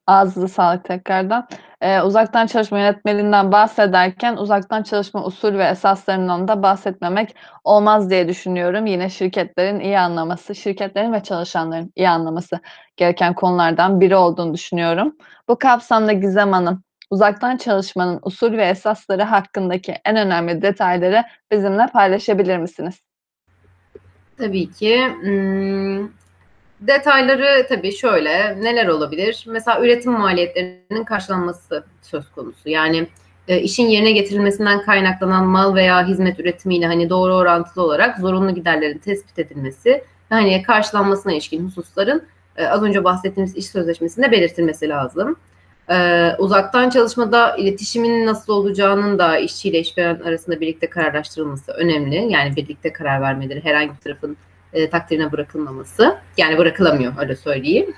Ağzınıza 0.07 0.47
sağlık 0.47 0.85
tekrardan. 0.85 1.47
Ee, 1.81 2.01
uzaktan 2.01 2.47
çalışma 2.47 2.79
yönetmeliğinden 2.79 3.51
bahsederken 3.51 4.37
uzaktan 4.37 4.83
çalışma 4.83 5.25
usul 5.25 5.53
ve 5.53 5.63
esaslarından 5.63 6.47
da 6.47 6.63
bahsetmemek 6.63 7.35
olmaz 7.63 8.09
diye 8.09 8.27
düşünüyorum. 8.27 8.85
Yine 8.85 9.09
şirketlerin 9.09 9.79
iyi 9.79 9.99
anlaması, 9.99 10.55
şirketlerin 10.55 11.13
ve 11.13 11.23
çalışanların 11.23 11.91
iyi 11.95 12.09
anlaması 12.09 12.59
gereken 12.97 13.33
konulardan 13.33 14.01
biri 14.01 14.15
olduğunu 14.15 14.53
düşünüyorum. 14.53 15.15
Bu 15.47 15.57
kapsamda 15.59 16.13
Gizem 16.13 16.51
Hanım, 16.51 16.83
uzaktan 17.09 17.57
çalışmanın 17.57 18.19
usul 18.23 18.51
ve 18.51 18.65
esasları 18.65 19.23
hakkındaki 19.23 19.95
en 20.05 20.15
önemli 20.15 20.61
detayları 20.61 21.23
bizimle 21.51 21.87
paylaşabilir 21.87 22.57
misiniz? 22.57 23.01
Tabii 24.37 24.71
ki. 24.71 25.07
Hmm, 25.21 26.20
Detayları 26.81 27.67
tabii 27.69 27.91
şöyle 27.91 28.63
neler 28.63 28.87
olabilir? 28.87 29.45
Mesela 29.47 29.81
üretim 29.81 30.11
maliyetlerinin 30.11 31.03
karşılanması 31.03 31.83
söz 32.01 32.31
konusu. 32.31 32.69
Yani 32.69 33.07
e, 33.47 33.61
işin 33.61 33.87
yerine 33.87 34.11
getirilmesinden 34.11 34.81
kaynaklanan 34.81 35.45
mal 35.45 35.75
veya 35.75 36.07
hizmet 36.07 36.39
üretimiyle 36.39 36.85
hani 36.85 37.09
doğru 37.09 37.35
orantılı 37.35 37.83
olarak 37.83 38.19
zorunlu 38.19 38.55
giderlerin 38.55 38.97
tespit 38.97 39.39
edilmesi 39.39 40.03
hani 40.29 40.63
karşılanmasına 40.63 41.33
ilişkin 41.33 41.67
hususların 41.67 42.23
e, 42.57 42.65
az 42.65 42.83
önce 42.83 43.03
bahsettiğimiz 43.03 43.55
iş 43.55 43.65
sözleşmesinde 43.65 44.31
belirtilmesi 44.31 44.89
lazım. 44.89 45.35
Ee, 45.89 46.35
uzaktan 46.39 46.89
çalışmada 46.89 47.55
iletişimin 47.57 48.25
nasıl 48.25 48.53
olacağının 48.53 49.19
da 49.19 49.37
işçiyle 49.37 49.79
işveren 49.79 50.19
arasında 50.19 50.61
birlikte 50.61 50.89
kararlaştırılması 50.89 51.71
önemli. 51.71 52.31
Yani 52.31 52.55
birlikte 52.55 52.93
karar 52.93 53.21
vermeleri, 53.21 53.63
herhangi 53.63 53.89
bir 53.89 53.97
tarafın 53.97 54.37
e, 54.73 54.89
takdirine 54.89 55.31
bırakılmaması. 55.31 56.17
Yani 56.37 56.57
bırakılamıyor 56.57 57.13
öyle 57.19 57.35
söyleyeyim. 57.35 57.95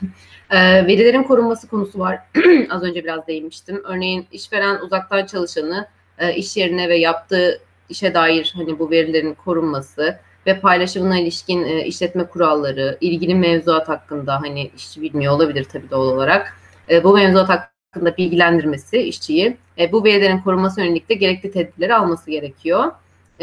E, 0.50 0.58
verilerin 0.88 1.24
korunması 1.24 1.68
konusu 1.68 2.00
var. 2.00 2.20
Az 2.70 2.84
önce 2.84 3.04
biraz 3.04 3.28
değinmiştim. 3.28 3.82
Örneğin 3.86 4.28
işveren 4.32 4.80
uzaktan 4.80 5.26
çalışanı 5.26 5.88
e, 6.18 6.36
iş 6.36 6.58
yerine 6.58 6.90
ve 6.90 6.98
yaptığı 6.98 7.60
işe 7.90 8.14
dair 8.14 8.54
hani 8.56 8.80
bu 8.80 8.92
verilerin 8.92 9.34
korunması 9.34 10.20
ve 10.48 10.60
paylaşımına 10.60 11.20
ilişkin 11.20 11.64
e, 11.64 11.86
işletme 11.86 12.24
kuralları, 12.24 12.98
ilgili 13.02 13.36
mevzuat 13.36 13.90
hakkında 13.90 14.42
hani 14.42 14.72
işçi 14.78 15.02
bilmiyor 15.02 15.34
olabilir 15.34 15.64
tabii 15.64 15.90
doğal 15.90 16.08
olarak. 16.08 16.58
E, 16.90 17.04
bu 17.04 17.14
mevzuat 17.14 17.50
hakkında 17.50 18.18
bilgilendirmesi 18.18 18.98
işçiyi, 18.98 19.58
e, 19.80 19.92
bu 19.92 20.04
verilerin 20.04 20.40
korunması 20.40 20.82
yönelik 20.82 21.10
de 21.10 21.14
gerekli 21.14 21.52
tedbirleri 21.52 21.96
alması 21.96 22.32
gerekiyor. 22.32 22.92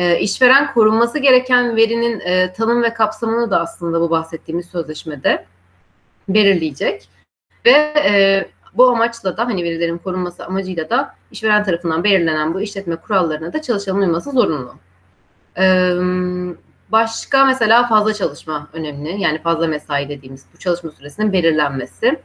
E, 0.01 0.21
işveren 0.21 0.75
korunması 0.75 1.19
gereken 1.19 1.77
verinin 1.77 2.21
e, 2.21 2.53
tanım 2.53 2.83
ve 2.83 2.95
kapsamını 2.95 3.51
da 3.51 3.61
aslında 3.61 4.01
bu 4.01 4.11
bahsettiğimiz 4.11 4.67
sözleşmede 4.67 5.47
belirleyecek. 6.29 7.09
Ve 7.67 7.71
e, 8.05 8.49
bu 8.75 8.89
amaçla 8.91 9.37
da 9.37 9.47
hani 9.47 9.65
verilerin 9.65 9.99
korunması 9.99 10.47
amacıyla 10.47 10.91
da 10.91 11.15
işveren 11.31 11.65
tarafından 11.65 12.05
belirlenen 12.05 12.55
bu 12.55 12.61
işletme 12.61 12.97
kurallarına 12.97 13.53
da 13.53 13.63
çalışanın 13.63 14.01
uyması 14.01 14.31
zorunlu. 14.31 14.75
E, 15.59 15.95
başka 16.93 17.45
mesela 17.45 17.89
fazla 17.89 18.15
çalışma 18.15 18.69
önemli. 18.73 19.21
Yani 19.21 19.43
fazla 19.43 19.67
mesai 19.67 20.09
dediğimiz 20.09 20.45
bu 20.55 20.59
çalışma 20.59 20.91
süresinin 20.91 21.33
belirlenmesi. 21.33 22.21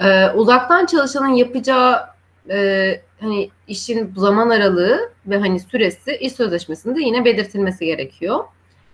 E, 0.00 0.30
uzaktan 0.30 0.86
çalışanın 0.86 1.34
yapacağı 1.34 2.06
e, 2.50 3.00
hani 3.20 3.50
işin 3.68 4.14
zaman 4.16 4.50
aralığı 4.50 5.12
ve 5.26 5.38
hani 5.38 5.60
süresi 5.60 6.16
iş 6.16 6.32
sözleşmesinde 6.32 7.00
yine 7.00 7.24
belirtilmesi 7.24 7.86
gerekiyor. 7.86 8.44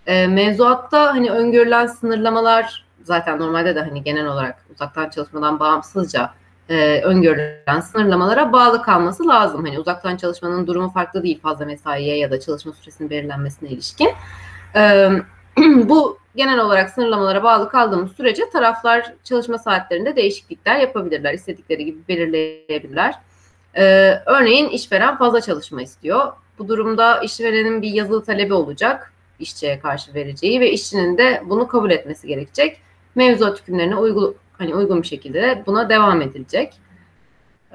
E, 0.07 0.27
mevzuatta 0.27 1.15
hani 1.15 1.31
öngörülen 1.31 1.87
sınırlamalar 1.87 2.85
zaten 3.03 3.39
normalde 3.39 3.75
de 3.75 3.81
hani 3.81 4.03
genel 4.03 4.27
olarak 4.27 4.65
uzaktan 4.73 5.09
çalışmadan 5.09 5.59
bağımsızca 5.59 6.33
e, 6.69 7.01
öngörülen 7.01 7.79
sınırlamalara 7.79 8.53
bağlı 8.53 8.81
kalması 8.81 9.27
lazım. 9.27 9.65
Hani 9.65 9.79
uzaktan 9.79 10.17
çalışmanın 10.17 10.67
durumu 10.67 10.89
farklı 10.89 11.23
değil 11.23 11.39
fazla 11.41 11.65
mesaiye 11.65 12.17
ya 12.17 12.31
da 12.31 12.39
çalışma 12.39 12.71
süresinin 12.71 13.09
belirlenmesine 13.09 13.69
ilişkin. 13.69 14.09
E, 14.75 15.09
bu 15.57 16.17
genel 16.35 16.59
olarak 16.59 16.89
sınırlamalara 16.89 17.43
bağlı 17.43 17.69
kaldığımız 17.69 18.11
sürece 18.11 18.49
taraflar 18.49 19.13
çalışma 19.23 19.57
saatlerinde 19.57 20.15
değişiklikler 20.15 20.79
yapabilirler. 20.79 21.33
istedikleri 21.33 21.85
gibi 21.85 21.97
belirleyebilirler. 22.07 23.15
Ee, 23.75 24.13
örneğin 24.25 24.69
işveren 24.69 25.17
fazla 25.17 25.41
çalışma 25.41 25.81
istiyor. 25.81 26.33
Bu 26.59 26.67
durumda 26.67 27.21
işverenin 27.21 27.81
bir 27.81 27.89
yazılı 27.89 28.23
talebi 28.23 28.53
olacak 28.53 29.13
işçiye 29.39 29.79
karşı 29.79 30.13
vereceği 30.13 30.59
ve 30.59 30.71
işçinin 30.71 31.17
de 31.17 31.43
bunu 31.45 31.67
kabul 31.67 31.91
etmesi 31.91 32.27
gerekecek. 32.27 32.81
Mevzuat 33.15 33.61
hükümlerine 33.61 33.95
uygun, 33.95 34.35
hani 34.57 34.75
uygun 34.75 35.01
bir 35.01 35.07
şekilde 35.07 35.63
buna 35.65 35.89
devam 35.89 36.21
edilecek. 36.21 36.73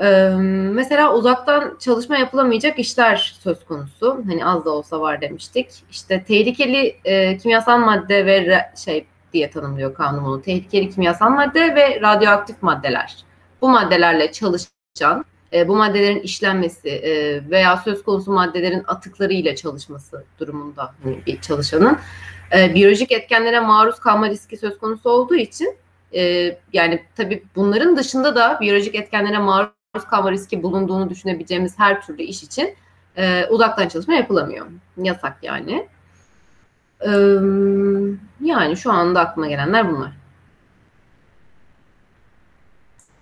Ee, 0.01 0.29
mesela 0.73 1.15
uzaktan 1.15 1.77
çalışma 1.81 2.19
yapılamayacak 2.19 2.79
işler 2.79 3.37
söz 3.41 3.65
konusu. 3.65 4.23
Hani 4.27 4.47
az 4.47 4.65
da 4.65 4.71
olsa 4.71 5.01
var 5.01 5.21
demiştik. 5.21 5.69
İşte 5.91 6.25
tehlikeli 6.25 6.97
e, 7.05 7.39
kimyasal 7.39 7.79
madde 7.79 8.27
ve 8.27 8.41
re, 8.41 8.73
şey 8.85 9.07
diye 9.33 9.51
tanımlıyor 9.51 9.95
kanun 9.95 10.25
bunu. 10.25 10.43
Tehlikeli 10.43 10.91
kimyasal 10.91 11.31
madde 11.31 11.75
ve 11.75 12.01
radyoaktif 12.01 12.63
maddeler. 12.63 13.17
Bu 13.61 13.69
maddelerle 13.69 14.33
çalışan 14.33 15.25
e, 15.53 15.69
bu 15.69 15.77
maddelerin 15.77 16.21
işlenmesi 16.21 16.89
e, 16.89 17.43
veya 17.51 17.77
söz 17.77 18.03
konusu 18.03 18.33
maddelerin 18.33 18.85
atıklarıyla 18.87 19.57
çalışması 19.57 20.25
durumunda 20.39 20.95
hani 21.03 21.19
bir 21.27 21.41
çalışanın 21.41 21.99
e, 22.55 22.75
biyolojik 22.75 23.13
etkenlere 23.13 23.61
maruz 23.61 24.01
kalma 24.01 24.29
riski 24.29 24.57
söz 24.57 24.79
konusu 24.79 25.11
olduğu 25.11 25.35
için 25.35 25.77
e, 26.15 26.53
yani 26.73 27.03
tabii 27.17 27.43
bunların 27.57 27.97
dışında 27.97 28.37
da 28.37 28.59
biyolojik 28.61 28.95
etkenlere 28.95 29.39
maruz 29.39 30.05
kalma 30.11 30.33
riski 30.33 30.63
bulunduğunu 30.63 31.11
düşünebileceğimiz 31.11 31.79
her 31.79 32.03
türlü 32.03 32.23
iş 32.23 32.43
için 32.43 32.75
e, 33.17 33.47
uzaktan 33.47 33.89
çalışma 33.89 34.15
yapılamıyor. 34.15 34.67
Yasak 34.97 35.37
yani. 35.43 35.89
E, 37.01 37.11
yani 38.41 38.77
şu 38.77 38.93
anda 38.93 39.21
aklıma 39.21 39.49
gelenler 39.49 39.93
bunlar. 39.93 40.13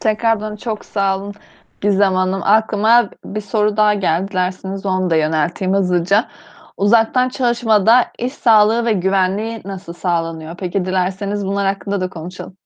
Tekrardan 0.01 0.57
çok 0.57 0.85
sağ 0.85 1.19
olun. 1.19 1.35
Gizem 1.81 2.15
Hanım. 2.15 2.43
Aklıma 2.43 3.11
bir 3.25 3.41
soru 3.41 3.77
daha 3.77 3.95
geldi. 3.95 4.31
Dilerseniz 4.31 4.87
onu 4.87 5.11
da 5.11 5.17
yönelteyim 5.17 5.75
hızlıca. 5.75 6.29
Uzaktan 6.77 7.29
çalışmada 7.29 8.07
iş 8.19 8.33
sağlığı 8.33 8.85
ve 8.85 8.93
güvenliği 8.93 9.63
nasıl 9.65 9.93
sağlanıyor? 9.93 10.57
Peki 10.57 10.85
dilerseniz 10.85 11.47
bunlar 11.47 11.67
hakkında 11.67 12.01
da 12.01 12.11
konuşalım. 12.11 12.57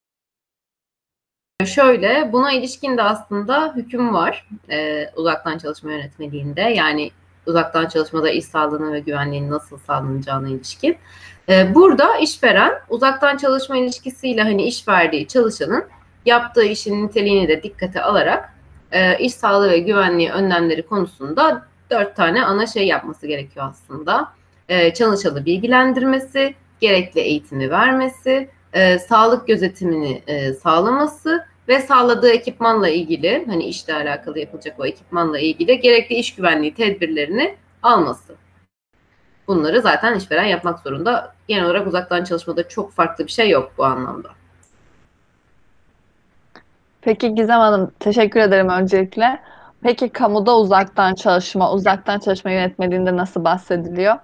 Şöyle, 1.64 2.32
buna 2.32 2.52
ilişkin 2.52 2.96
de 2.96 3.02
aslında 3.02 3.72
hüküm 3.76 4.14
var 4.14 4.48
e, 4.70 5.10
uzaktan 5.16 5.58
çalışma 5.58 5.92
yönetmeliğinde. 5.92 6.60
Yani 6.60 7.10
uzaktan 7.46 7.88
çalışmada 7.88 8.30
iş 8.30 8.44
sağlığına 8.44 8.92
ve 8.92 9.00
güvenliğinin 9.00 9.50
nasıl 9.50 9.78
sağlanacağına 9.78 10.48
ilişkin. 10.48 10.96
E, 11.48 11.74
burada 11.74 12.16
işveren 12.16 12.72
uzaktan 12.88 13.36
çalışma 13.36 13.76
ilişkisiyle 13.76 14.42
hani 14.42 14.62
iş 14.62 14.88
verdiği 14.88 15.28
çalışanın 15.28 15.84
yaptığı 16.26 16.64
işin 16.64 17.06
niteliğini 17.06 17.48
de 17.48 17.62
dikkate 17.62 18.02
alarak 18.02 18.53
e, 18.94 19.18
iş 19.18 19.34
sağlığı 19.34 19.70
ve 19.70 19.78
güvenliği 19.78 20.30
önlemleri 20.30 20.86
konusunda 20.86 21.66
dört 21.90 22.16
tane 22.16 22.44
ana 22.44 22.66
şey 22.66 22.86
yapması 22.86 23.26
gerekiyor 23.26 23.66
aslında. 23.70 24.32
E, 24.68 24.94
çalışanı 24.94 25.44
bilgilendirmesi, 25.44 26.54
gerekli 26.80 27.20
eğitimi 27.20 27.70
vermesi, 27.70 28.48
e, 28.72 28.98
sağlık 28.98 29.46
gözetimini 29.46 30.22
e, 30.26 30.52
sağlaması 30.52 31.46
ve 31.68 31.80
sağladığı 31.80 32.30
ekipmanla 32.30 32.88
ilgili 32.88 33.44
hani 33.46 33.64
işle 33.64 33.94
alakalı 33.94 34.38
yapılacak 34.38 34.80
o 34.80 34.86
ekipmanla 34.86 35.38
ilgili 35.38 35.80
gerekli 35.80 36.14
iş 36.14 36.34
güvenliği 36.34 36.74
tedbirlerini 36.74 37.56
alması. 37.82 38.34
Bunları 39.46 39.80
zaten 39.82 40.18
işveren 40.18 40.44
yapmak 40.44 40.78
zorunda. 40.80 41.34
Genel 41.48 41.64
olarak 41.64 41.86
uzaktan 41.86 42.24
çalışmada 42.24 42.68
çok 42.68 42.92
farklı 42.92 43.26
bir 43.26 43.32
şey 43.32 43.50
yok 43.50 43.72
bu 43.78 43.84
anlamda. 43.84 44.30
Peki 47.04 47.34
Gizem 47.34 47.60
Hanım, 47.60 47.90
teşekkür 48.00 48.40
ederim 48.40 48.68
öncelikle. 48.68 49.40
Peki 49.82 50.08
kamuda 50.08 50.58
uzaktan 50.58 51.14
çalışma, 51.14 51.72
uzaktan 51.72 52.18
çalışma 52.18 52.50
yönetmeliğinde 52.50 53.16
nasıl 53.16 53.44
bahsediliyor? 53.44 54.14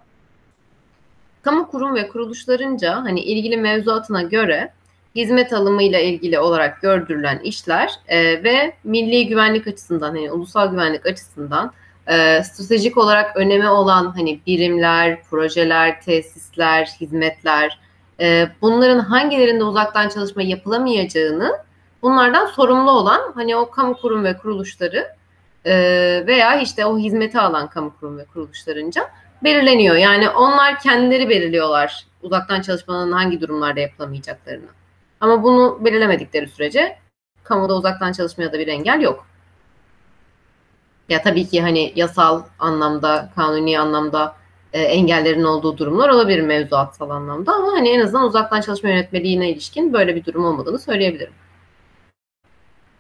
Kamu 1.43 1.69
kurum 1.71 1.95
ve 1.95 2.09
kuruluşlarınca 2.09 2.97
hani 2.97 3.21
ilgili 3.21 3.57
mevzuatına 3.57 4.23
göre 4.23 4.73
hizmet 5.15 5.53
alımıyla 5.53 5.99
ilgili 5.99 6.39
olarak 6.39 6.83
gördürülen 6.83 7.39
işler 7.39 7.93
e, 8.09 8.45
ve 8.45 8.73
milli 8.85 9.27
güvenlik 9.27 9.67
açısından 9.67 10.09
hani 10.09 10.33
ulusal 10.33 10.71
güvenlik 10.71 11.07
açısından 11.07 11.73
e, 12.07 12.43
stratejik 12.43 12.99
olarak 12.99 13.37
önemi 13.37 13.69
olan 13.69 14.13
hani 14.17 14.41
birimler, 14.47 15.23
projeler, 15.23 16.03
tesisler, 16.03 16.89
hizmetler 17.01 17.79
e, 18.21 18.49
bunların 18.63 18.99
hangilerinde 18.99 19.65
uzaktan 19.65 20.09
çalışma 20.09 20.43
yapılamayacağını 20.43 21.53
bunlardan 22.03 22.47
sorumlu 22.47 22.91
olan 22.91 23.33
hani 23.35 23.57
o 23.57 23.71
kamu 23.71 23.97
kurum 23.97 24.25
ve 24.25 24.37
kuruluşları 24.37 25.09
e, 25.65 25.73
veya 26.27 26.61
işte 26.61 26.87
o 26.87 26.99
hizmeti 26.99 27.39
alan 27.39 27.69
kamu 27.71 27.97
kurum 28.01 28.19
ve 28.19 28.25
kuruluşlarınca 28.25 29.11
belirleniyor. 29.45 29.97
Yani 29.97 30.29
onlar 30.29 30.81
kendileri 30.81 31.29
belirliyorlar 31.29 32.07
uzaktan 32.23 32.61
çalışmanın 32.61 33.13
hangi 33.13 33.41
durumlarda 33.41 33.81
yapılamayacaklarını. 33.81 34.69
Ama 35.21 35.43
bunu 35.43 35.79
belirlemedikleri 35.85 36.49
sürece 36.49 36.99
kamuda 37.45 37.77
uzaktan 37.77 38.13
çalışmaya 38.13 38.53
da 38.53 38.59
bir 38.59 38.69
engel 38.69 39.01
yok. 39.01 39.27
Ya 41.09 41.23
tabii 41.23 41.49
ki 41.49 41.63
hani 41.63 41.93
yasal 41.97 42.43
anlamda, 42.59 43.31
kanuni 43.37 43.81
anlamda 43.81 44.37
e, 44.73 44.83
engellerin 44.83 45.45
olduğu 45.45 45.79
durumlar 45.79 46.09
olabilir 46.09 46.41
mevzuatsal 46.41 47.11
anlamda 47.11 47.53
ama 47.55 47.73
hani 47.73 47.89
en 47.89 48.01
azından 48.01 48.25
uzaktan 48.25 48.61
çalışma 48.61 48.89
yönetmeliğine 48.89 49.51
ilişkin 49.51 49.93
böyle 49.93 50.17
bir 50.17 50.25
durum 50.25 50.45
olmadığını 50.45 50.79
söyleyebilirim. 50.79 51.33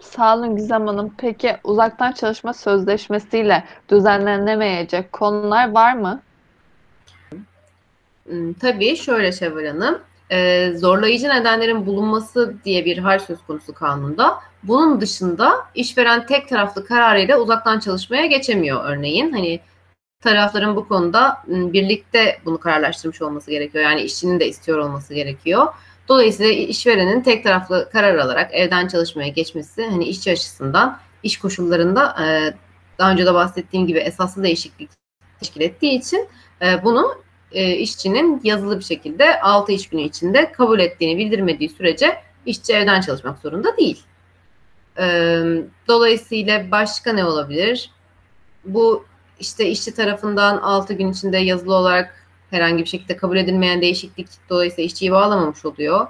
Sağ 0.01 0.37
olun 0.37 0.57
Gizem 0.57 0.87
Hanım. 0.87 1.15
Peki 1.19 1.57
uzaktan 1.65 2.13
çalışma 2.13 2.53
sözleşmesiyle 2.53 3.65
düzenlenemeyecek 3.91 5.13
konular 5.13 5.71
var 5.71 5.95
mı? 5.95 6.21
Hmm, 8.29 8.53
tabii 8.53 8.97
şöyle 8.97 9.33
Şevval 9.33 9.67
Hanım. 9.67 9.99
e, 10.31 10.73
zorlayıcı 10.77 11.29
nedenlerin 11.29 11.87
bulunması 11.87 12.55
diye 12.65 12.85
bir 12.85 12.99
hal 12.99 13.19
söz 13.19 13.39
konusu 13.47 13.75
kanunda. 13.75 14.41
Bunun 14.63 15.01
dışında 15.01 15.53
işveren 15.75 16.27
tek 16.27 16.49
taraflı 16.49 16.87
kararıyla 16.87 17.39
uzaktan 17.39 17.79
çalışmaya 17.81 18.27
geçemiyor 18.27 18.85
örneğin. 18.85 19.33
Hani 19.33 19.61
tarafların 20.23 20.77
bu 20.77 20.89
konuda 20.89 21.43
birlikte 21.47 22.41
bunu 22.45 22.59
kararlaştırmış 22.61 23.23
olması 23.23 23.51
gerekiyor. 23.51 23.85
Yani 23.85 24.01
işçinin 24.01 24.41
de 24.41 24.49
istiyor 24.49 24.79
olması 24.79 25.15
gerekiyor. 25.15 25.67
Dolayısıyla 26.11 26.53
işverenin 26.53 27.21
tek 27.21 27.45
taraflı 27.45 27.89
karar 27.93 28.15
alarak 28.19 28.55
evden 28.55 28.89
çalışmaya 28.89 29.29
geçmesi 29.29 29.87
hani 29.87 30.05
işçi 30.05 30.33
açısından 30.33 30.99
iş 31.23 31.39
koşullarında 31.39 32.17
e, 32.25 32.55
daha 32.99 33.13
önce 33.13 33.27
de 33.27 33.35
bahsettiğim 33.35 33.87
gibi 33.87 33.99
esaslı 33.99 34.43
değişiklik 34.43 34.91
teşkil 35.41 35.61
ettiği 35.61 35.99
için 35.99 36.29
e, 36.63 36.85
bunu 36.85 37.15
e, 37.53 37.77
işçinin 37.77 38.41
yazılı 38.45 38.79
bir 38.79 38.85
şekilde 38.85 39.41
6 39.41 39.73
iş 39.73 39.89
günü 39.89 40.03
içinde 40.03 40.53
kabul 40.53 40.81
ettiğini 40.81 41.19
bildirmediği 41.19 41.69
sürece 41.69 42.17
işçi 42.47 42.73
evden 42.73 43.01
çalışmak 43.01 43.39
zorunda 43.39 43.77
değil. 43.77 44.05
dolayısıyla 45.89 46.71
başka 46.71 47.13
ne 47.13 47.25
olabilir? 47.25 47.91
Bu 48.65 49.05
işte 49.41 49.69
işçi 49.69 49.95
tarafından 49.95 50.57
6 50.57 50.95
gün 50.95 51.13
içinde 51.13 51.39
yazılı 51.39 51.75
olarak 51.75 52.20
herhangi 52.51 52.85
bir 52.85 52.89
şekilde 52.89 53.17
kabul 53.17 53.37
edilmeyen 53.37 53.81
değişiklik 53.81 54.29
dolayısıyla 54.51 54.87
işçiyi 54.87 55.11
bağlamamış 55.13 55.65
oluyor. 55.65 56.07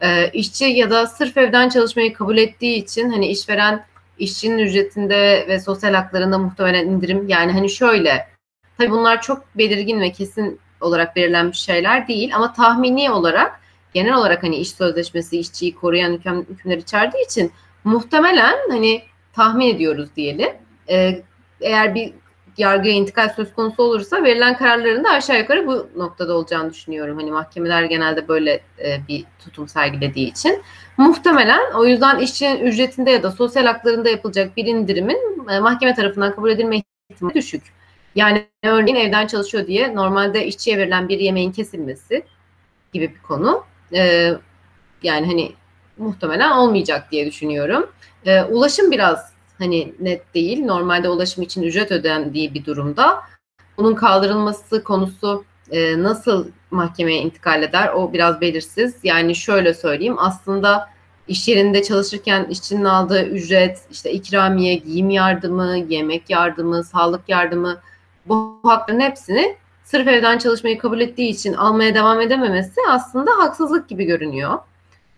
E, 0.00 0.30
işçi 0.32 0.64
ya 0.64 0.90
da 0.90 1.06
sırf 1.06 1.36
evden 1.36 1.68
çalışmayı 1.68 2.12
kabul 2.12 2.36
ettiği 2.36 2.76
için 2.76 3.10
hani 3.10 3.26
işveren 3.26 3.84
işçinin 4.18 4.58
ücretinde 4.58 5.44
ve 5.48 5.60
sosyal 5.60 5.94
haklarında 5.94 6.38
muhtemelen 6.38 6.86
indirim 6.86 7.28
yani 7.28 7.52
hani 7.52 7.70
şöyle 7.70 8.28
tabii 8.78 8.90
bunlar 8.90 9.22
çok 9.22 9.44
belirgin 9.54 10.00
ve 10.00 10.12
kesin 10.12 10.60
olarak 10.80 11.16
belirlenmiş 11.16 11.58
şeyler 11.58 12.08
değil 12.08 12.36
ama 12.36 12.52
tahmini 12.52 13.10
olarak 13.10 13.60
genel 13.94 14.14
olarak 14.14 14.42
hani 14.42 14.56
iş 14.56 14.70
sözleşmesi 14.70 15.38
işçiyi 15.38 15.74
koruyan 15.74 16.12
hüküm, 16.12 16.46
hükümler 16.50 16.78
içerdiği 16.78 17.24
için 17.24 17.52
muhtemelen 17.84 18.56
hani 18.70 19.02
tahmin 19.32 19.74
ediyoruz 19.74 20.08
diyelim. 20.16 20.50
Ee, 20.88 21.22
eğer 21.60 21.94
bir 21.94 22.12
yargıya 22.58 22.94
intikal 22.94 23.28
söz 23.28 23.54
konusu 23.54 23.82
olursa 23.82 24.24
verilen 24.24 24.56
kararların 24.56 25.04
da 25.04 25.10
aşağı 25.10 25.38
yukarı 25.38 25.66
bu 25.66 25.88
noktada 25.96 26.34
olacağını 26.34 26.70
düşünüyorum. 26.70 27.16
Hani 27.16 27.30
mahkemeler 27.30 27.82
genelde 27.82 28.28
böyle 28.28 28.60
e, 28.78 29.00
bir 29.08 29.24
tutum 29.44 29.68
sergilediği 29.68 30.30
için. 30.30 30.62
Muhtemelen 30.96 31.72
o 31.74 31.86
yüzden 31.86 32.18
işçinin 32.18 32.66
ücretinde 32.66 33.10
ya 33.10 33.22
da 33.22 33.30
sosyal 33.30 33.66
haklarında 33.66 34.08
yapılacak 34.08 34.56
bir 34.56 34.66
indirimin 34.66 35.48
e, 35.50 35.60
mahkeme 35.60 35.94
tarafından 35.94 36.34
kabul 36.34 36.50
edilme 36.50 36.82
ihtimali 37.10 37.34
düşük. 37.34 37.62
Yani 38.14 38.46
örneğin 38.62 38.96
evden 38.96 39.26
çalışıyor 39.26 39.66
diye 39.66 39.94
normalde 39.94 40.46
işçiye 40.46 40.78
verilen 40.78 41.08
bir 41.08 41.18
yemeğin 41.18 41.52
kesilmesi 41.52 42.22
gibi 42.92 43.14
bir 43.14 43.22
konu. 43.22 43.64
E, 43.94 44.32
yani 45.02 45.26
hani 45.26 45.52
muhtemelen 45.98 46.50
olmayacak 46.50 47.12
diye 47.12 47.26
düşünüyorum. 47.26 47.90
E, 48.26 48.42
ulaşım 48.42 48.90
biraz 48.90 49.31
hani 49.62 49.94
net 50.00 50.34
değil. 50.34 50.64
Normalde 50.64 51.08
ulaşım 51.08 51.42
için 51.42 51.62
ücret 51.62 51.92
ödendiği 51.92 52.54
bir 52.54 52.64
durumda. 52.64 53.22
Bunun 53.76 53.94
kaldırılması 53.94 54.84
konusu 54.84 55.44
e, 55.70 56.02
nasıl 56.02 56.46
mahkemeye 56.70 57.22
intikal 57.22 57.62
eder 57.62 57.88
o 57.88 58.12
biraz 58.12 58.40
belirsiz. 58.40 58.94
Yani 59.02 59.34
şöyle 59.36 59.74
söyleyeyim 59.74 60.16
aslında 60.18 60.88
iş 61.28 61.48
yerinde 61.48 61.82
çalışırken 61.82 62.44
işçinin 62.44 62.84
aldığı 62.84 63.24
ücret, 63.24 63.78
işte 63.90 64.12
ikramiye, 64.12 64.74
giyim 64.74 65.10
yardımı, 65.10 65.76
yemek 65.88 66.30
yardımı, 66.30 66.84
sağlık 66.84 67.28
yardımı 67.28 67.80
bu 68.26 68.60
hakların 68.62 69.00
hepsini 69.00 69.56
sırf 69.84 70.08
evden 70.08 70.38
çalışmayı 70.38 70.78
kabul 70.78 71.00
ettiği 71.00 71.30
için 71.30 71.54
almaya 71.54 71.94
devam 71.94 72.20
edememesi 72.20 72.80
aslında 72.88 73.30
haksızlık 73.38 73.88
gibi 73.88 74.04
görünüyor. 74.04 74.58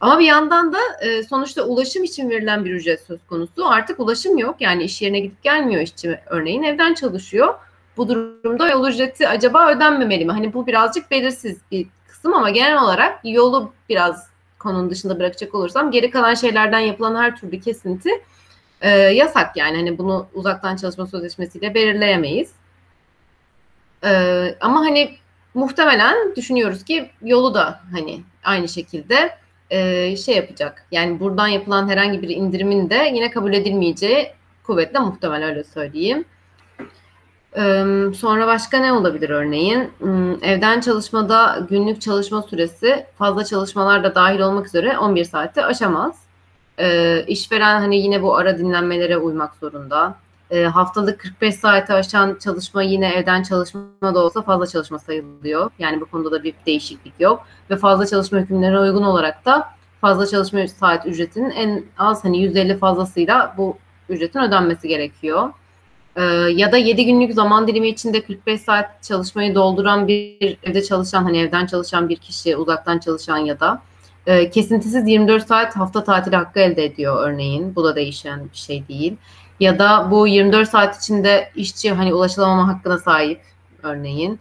Ama 0.04 0.18
bir 0.18 0.24
yandan 0.24 0.72
da 0.72 0.78
e, 1.00 1.22
sonuçta 1.22 1.62
ulaşım 1.62 2.04
için 2.04 2.30
verilen 2.30 2.64
bir 2.64 2.70
ücret 2.70 3.00
söz 3.00 3.26
konusu. 3.26 3.68
Artık 3.68 4.00
ulaşım 4.00 4.38
yok. 4.38 4.56
Yani 4.60 4.82
iş 4.82 5.02
yerine 5.02 5.20
gidip 5.20 5.42
gelmiyor 5.42 5.82
işçi 5.82 6.20
örneğin 6.26 6.62
evden 6.62 6.94
çalışıyor. 6.94 7.54
Bu 7.96 8.08
durumda 8.08 8.68
yol 8.68 8.88
ücreti 8.88 9.28
acaba 9.28 9.70
ödenmemeli 9.70 10.24
mi? 10.24 10.32
Hani 10.32 10.54
bu 10.54 10.66
birazcık 10.66 11.10
belirsiz 11.10 11.58
bir 11.70 11.86
kısım 12.08 12.34
ama 12.34 12.50
genel 12.50 12.82
olarak 12.82 13.20
yolu 13.24 13.72
biraz 13.88 14.28
konunun 14.58 14.90
dışında 14.90 15.18
bırakacak 15.18 15.54
olursam 15.54 15.90
geri 15.90 16.10
kalan 16.10 16.34
şeylerden 16.34 16.80
yapılan 16.80 17.22
her 17.22 17.36
türlü 17.36 17.60
kesinti 17.60 18.10
e, 18.80 18.90
yasak 18.90 19.56
yani. 19.56 19.76
Hani 19.76 19.98
bunu 19.98 20.26
uzaktan 20.34 20.76
çalışma 20.76 21.06
sözleşmesiyle 21.06 21.74
belirleyemeyiz. 21.74 22.52
E, 24.04 24.10
ama 24.60 24.80
hani 24.80 25.16
muhtemelen 25.54 26.36
düşünüyoruz 26.36 26.84
ki 26.84 27.10
yolu 27.22 27.54
da 27.54 27.80
hani 27.92 28.20
aynı 28.44 28.68
şekilde 28.68 29.43
e, 29.70 30.16
şey 30.16 30.36
yapacak. 30.36 30.86
Yani 30.90 31.20
buradan 31.20 31.48
yapılan 31.48 31.88
herhangi 31.88 32.22
bir 32.22 32.28
indirimin 32.28 32.90
de 32.90 33.10
yine 33.14 33.30
kabul 33.30 33.52
edilmeyeceği 33.52 34.30
kuvvetle 34.62 34.98
muhtemel 34.98 35.44
öyle 35.44 35.64
söyleyeyim. 35.64 36.24
E, 37.56 37.84
sonra 38.16 38.46
başka 38.46 38.78
ne 38.78 38.92
olabilir 38.92 39.30
örneğin? 39.30 39.90
E, 40.42 40.50
evden 40.50 40.80
çalışmada 40.80 41.66
günlük 41.70 42.00
çalışma 42.00 42.42
süresi 42.42 43.06
fazla 43.18 43.44
çalışmalar 43.44 44.04
da 44.04 44.14
dahil 44.14 44.40
olmak 44.40 44.66
üzere 44.66 44.98
11 44.98 45.24
saati 45.24 45.64
aşamaz. 45.64 46.16
E, 46.78 47.24
işveren 47.26 47.80
hani 47.80 47.96
yine 47.96 48.22
bu 48.22 48.36
ara 48.36 48.58
dinlenmelere 48.58 49.16
uymak 49.16 49.56
zorunda. 49.56 50.14
E, 50.50 50.64
haftalık 50.64 51.20
45 51.20 51.54
saati 51.54 51.92
aşan 51.92 52.38
çalışma 52.44 52.82
yine 52.82 53.08
evden 53.08 53.42
çalışma 53.42 53.80
da 54.02 54.18
olsa 54.18 54.42
fazla 54.42 54.66
çalışma 54.66 54.98
sayılıyor. 54.98 55.70
Yani 55.78 56.00
bu 56.00 56.06
konuda 56.06 56.30
da 56.32 56.44
bir 56.44 56.54
değişiklik 56.66 57.14
yok. 57.20 57.46
Ve 57.70 57.76
fazla 57.76 58.06
çalışma 58.06 58.38
hükümlerine 58.38 58.78
uygun 58.78 59.02
olarak 59.02 59.44
da 59.44 59.74
fazla 60.00 60.26
çalışma 60.26 60.68
saat 60.68 61.06
ücretinin 61.06 61.50
en 61.50 61.84
az 61.98 62.24
hani 62.24 62.38
%50 62.38 62.78
fazlasıyla 62.78 63.54
bu 63.58 63.76
ücretin 64.08 64.40
ödenmesi 64.40 64.88
gerekiyor. 64.88 65.50
Ee, 66.16 66.22
ya 66.54 66.72
da 66.72 66.76
7 66.76 67.06
günlük 67.06 67.34
zaman 67.34 67.66
dilimi 67.66 67.88
içinde 67.88 68.22
45 68.22 68.60
saat 68.60 69.02
çalışmayı 69.02 69.54
dolduran 69.54 70.08
bir 70.08 70.58
evde 70.62 70.82
çalışan 70.82 71.22
hani 71.22 71.38
evden 71.38 71.66
çalışan 71.66 72.08
bir 72.08 72.16
kişi 72.16 72.56
uzaktan 72.56 72.98
çalışan 72.98 73.38
ya 73.38 73.60
da 73.60 73.82
e, 74.26 74.50
kesintisiz 74.50 75.08
24 75.08 75.46
saat 75.46 75.76
hafta 75.76 76.04
tatili 76.04 76.36
hakkı 76.36 76.60
elde 76.60 76.84
ediyor 76.84 77.28
örneğin. 77.28 77.76
Bu 77.76 77.84
da 77.84 77.96
değişen 77.96 78.44
bir 78.52 78.58
şey 78.58 78.88
değil 78.88 79.16
ya 79.64 79.78
da 79.78 80.10
bu 80.10 80.26
24 80.26 80.68
saat 80.68 81.02
içinde 81.02 81.50
işçi 81.54 81.92
hani 81.92 82.14
ulaşılamama 82.14 82.68
hakkına 82.68 82.98
sahip 82.98 83.40
örneğin 83.82 84.38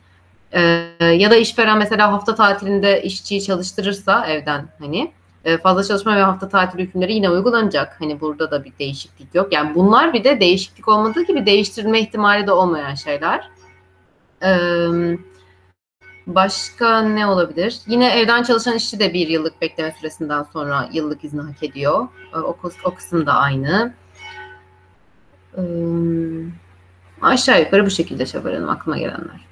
e, 0.52 0.62
ya 1.00 1.32
da 1.32 1.36
işveren 1.36 1.78
mesela 1.78 2.12
hafta 2.12 2.36
tatilinde 2.36 3.04
işçiyi 3.04 3.44
çalıştırırsa 3.44 4.26
evden 4.26 4.68
hani 4.80 5.12
e, 5.46 5.58
fazla 5.58 5.84
çalışma 5.84 6.16
ve 6.16 6.22
hafta 6.22 6.50
tatil 6.50 6.80
hükümleri 6.80 7.14
yine 7.14 7.30
uygulanacak. 7.30 7.96
Hani 8.00 8.22
burada 8.22 8.52
da 8.52 8.64
bir 8.64 8.74
değişiklik 8.80 9.36
yok. 9.36 9.54
Yani 9.54 9.76
bunlar 9.76 10.14
bir 10.14 10.24
de 10.24 10.40
değişiklik 10.40 10.88
olmadığı 10.88 11.22
gibi 11.22 11.46
değiştirilme 11.46 12.00
ihtimali 12.00 12.48
de 12.48 12.52
olmayan 12.52 12.96
şeyler. 12.96 13.50
Ee, 14.44 14.88
başka 16.28 17.02
ne 17.02 17.28
olabilir? 17.28 17.80
Yine 17.88 18.20
evden 18.20 18.44
çalışan 18.44 18.76
işçi 18.76 19.00
de 19.00 19.14
bir 19.14 19.28
yıllık 19.28 19.62
bekleme 19.62 19.96
süresinden 20.00 20.44
sonra 20.44 20.90
yıllık 20.94 21.24
izni 21.24 21.42
hak 21.42 21.64
ediyor. 21.64 22.08
O, 22.36 22.58
o 22.86 22.96
kısım 22.96 23.26
da 23.26 23.34
aynı. 23.34 23.94
Ee, 25.58 25.62
aşağı 27.22 27.60
yukarı 27.60 27.86
bu 27.86 27.90
şekilde 27.90 28.26
Şevval 28.26 28.54
Hanım 28.54 28.70
aklıma 28.70 28.98
gelenler. 28.98 29.46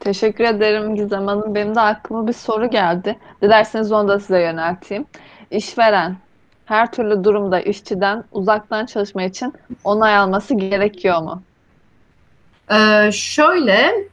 Teşekkür 0.00 0.44
ederim 0.44 0.94
Gizem 0.94 1.26
Hanım. 1.26 1.54
Benim 1.54 1.74
de 1.74 1.80
aklıma 1.80 2.26
bir 2.26 2.32
soru 2.32 2.70
geldi. 2.70 3.18
Dilerseniz 3.42 3.92
onu 3.92 4.08
da 4.08 4.20
size 4.20 4.40
yönelteyim. 4.40 5.06
İşveren 5.50 6.16
her 6.64 6.92
türlü 6.92 7.24
durumda 7.24 7.60
işçiden 7.60 8.24
uzaktan 8.32 8.86
çalışma 8.86 9.22
için 9.22 9.54
onay 9.84 10.16
alması 10.16 10.54
gerekiyor 10.54 11.22
mu? 11.22 11.42
Ee, 12.70 13.10
şöyle, 13.12 14.08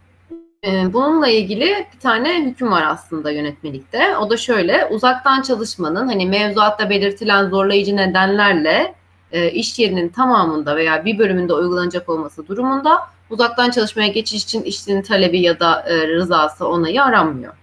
e, 0.68 0.94
bununla 0.94 1.28
ilgili 1.28 1.88
bir 1.94 2.00
tane 2.00 2.46
hüküm 2.46 2.72
var 2.72 2.84
aslında 2.88 3.32
yönetmelikte. 3.32 4.18
O 4.18 4.30
da 4.30 4.38
şöyle, 4.38 4.86
uzaktan 4.86 5.42
çalışmanın 5.42 6.08
hani 6.08 6.26
mevzuatta 6.26 6.90
belirtilen 6.90 7.50
zorlayıcı 7.50 7.96
nedenlerle 7.96 8.96
e, 9.32 9.52
iş 9.52 9.80
yerinin 9.80 10.10
tamamında 10.10 10.76
veya 10.76 11.06
bir 11.06 11.18
bölümünde 11.18 11.54
uygulanacak 11.54 12.10
olması 12.10 12.48
durumunda 12.48 13.00
uzaktan 13.30 13.70
çalışmaya 13.70 14.08
geçiş 14.08 14.44
için 14.44 14.64
işçinin 14.64 15.02
talebi 15.02 15.42
ya 15.42 15.60
da 15.60 15.82
e, 15.82 16.08
rızası 16.08 16.68
onayı 16.68 17.04
aranmıyor. 17.04 17.54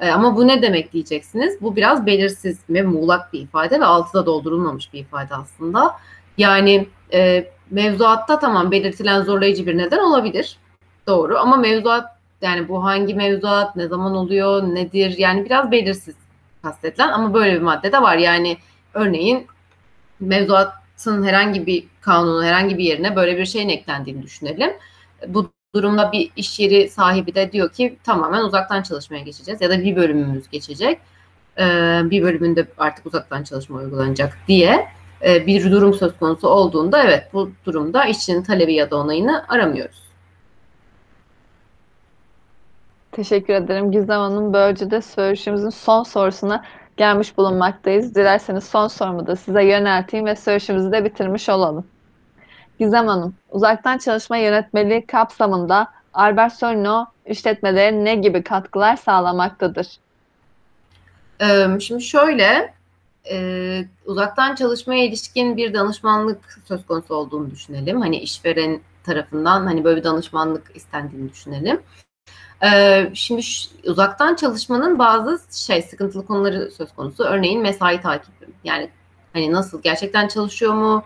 E, 0.00 0.10
ama 0.10 0.36
bu 0.36 0.48
ne 0.48 0.62
demek 0.62 0.92
diyeceksiniz? 0.92 1.62
Bu 1.62 1.76
biraz 1.76 2.06
belirsiz 2.06 2.58
ve 2.70 2.82
muğlak 2.82 3.32
bir 3.32 3.40
ifade 3.40 3.80
ve 3.80 3.84
altıda 3.84 4.26
doldurulmamış 4.26 4.92
bir 4.92 4.98
ifade 4.98 5.34
aslında. 5.34 5.96
Yani 6.38 6.88
e, 7.12 7.50
mevzuatta 7.70 8.38
tamam 8.38 8.70
belirtilen 8.70 9.22
zorlayıcı 9.22 9.66
bir 9.66 9.78
neden 9.78 9.98
olabilir. 9.98 10.56
Doğru 11.06 11.38
ama 11.38 11.56
mevzuat 11.56 12.04
yani 12.42 12.68
bu 12.68 12.84
hangi 12.84 13.14
mevzuat, 13.14 13.76
ne 13.76 13.88
zaman 13.88 14.14
oluyor, 14.14 14.62
nedir 14.62 15.18
yani 15.18 15.44
biraz 15.44 15.70
belirsiz 15.70 16.14
kastedilen 16.62 17.08
ama 17.08 17.34
böyle 17.34 17.54
bir 17.54 17.62
madde 17.62 17.92
de 17.92 18.02
var. 18.02 18.16
Yani 18.16 18.56
örneğin 18.94 19.46
mevzuat 20.20 20.72
herhangi 21.06 21.66
bir 21.66 21.84
kanunu 22.00 22.44
herhangi 22.44 22.78
bir 22.78 22.84
yerine 22.84 23.16
böyle 23.16 23.38
bir 23.38 23.46
şeyin 23.46 23.68
eklendiğini 23.68 24.22
düşünelim. 24.22 24.70
Bu 25.28 25.50
durumda 25.74 26.12
bir 26.12 26.30
iş 26.36 26.60
yeri 26.60 26.88
sahibi 26.88 27.34
de 27.34 27.52
diyor 27.52 27.72
ki 27.72 27.98
tamamen 28.04 28.40
uzaktan 28.40 28.82
çalışmaya 28.82 29.20
geçeceğiz 29.20 29.60
ya 29.60 29.70
da 29.70 29.84
bir 29.84 29.96
bölümümüz 29.96 30.50
geçecek. 30.50 31.00
Bir 32.10 32.22
bölümünde 32.22 32.66
artık 32.78 33.06
uzaktan 33.06 33.42
çalışma 33.44 33.78
uygulanacak 33.78 34.38
diye 34.48 34.88
bir 35.22 35.70
durum 35.70 35.94
söz 35.94 36.18
konusu 36.18 36.48
olduğunda 36.48 37.02
evet 37.04 37.28
bu 37.32 37.50
durumda 37.64 38.04
işçinin 38.04 38.42
talebi 38.42 38.74
ya 38.74 38.90
da 38.90 38.96
onayını 38.96 39.44
aramıyoruz. 39.48 40.00
Teşekkür 43.12 43.54
ederim 43.54 43.92
Gizem 43.92 44.20
Hanım. 44.20 44.52
Böylece 44.52 44.90
de 44.90 45.02
söyleşimizin 45.02 45.70
son 45.70 46.02
sorusuna 46.02 46.64
gelmiş 47.00 47.38
bulunmaktayız. 47.38 48.14
Dilerseniz 48.14 48.64
son 48.64 48.88
sorumu 48.88 49.26
da 49.26 49.36
size 49.36 49.64
yönelteyim 49.64 50.26
ve 50.26 50.36
söyleşimizi 50.36 50.92
de 50.92 51.04
bitirmiş 51.04 51.48
olalım. 51.48 51.86
Gizem 52.78 53.06
Hanım, 53.06 53.34
uzaktan 53.50 53.98
çalışma 53.98 54.36
yönetmeliği 54.36 55.06
kapsamında 55.06 55.88
Albert 56.14 56.52
Sorino 56.52 57.06
işletmelere 57.26 58.04
ne 58.04 58.14
gibi 58.14 58.42
katkılar 58.42 58.96
sağlamaktadır? 58.96 59.86
Şimdi 61.80 62.02
şöyle, 62.02 62.74
uzaktan 64.06 64.54
çalışmaya 64.54 65.04
ilişkin 65.04 65.56
bir 65.56 65.74
danışmanlık 65.74 66.60
söz 66.64 66.86
konusu 66.86 67.14
olduğunu 67.14 67.50
düşünelim. 67.50 68.00
Hani 68.00 68.18
işveren 68.18 68.80
tarafından 69.04 69.66
hani 69.66 69.84
böyle 69.84 69.96
bir 70.00 70.04
danışmanlık 70.04 70.70
istendiğini 70.74 71.30
düşünelim. 71.30 71.80
Şimdi 73.14 73.42
uzaktan 73.84 74.34
çalışmanın 74.34 74.98
bazı 74.98 75.40
şey 75.66 75.82
sıkıntılı 75.82 76.26
konuları 76.26 76.70
söz 76.70 76.92
konusu. 76.92 77.24
Örneğin 77.24 77.62
mesai 77.62 78.00
takibi. 78.00 78.34
Yani 78.64 78.90
hani 79.32 79.52
nasıl 79.52 79.82
gerçekten 79.82 80.28
çalışıyor 80.28 80.74
mu? 80.74 81.04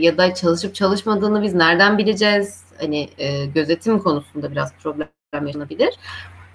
ya 0.00 0.18
da 0.18 0.34
çalışıp 0.34 0.74
çalışmadığını 0.74 1.42
biz 1.42 1.54
nereden 1.54 1.98
bileceğiz? 1.98 2.64
Hani 2.80 3.08
gözetim 3.54 3.98
konusunda 3.98 4.52
biraz 4.52 4.72
problem 4.82 5.08
yaşanabilir. 5.46 5.94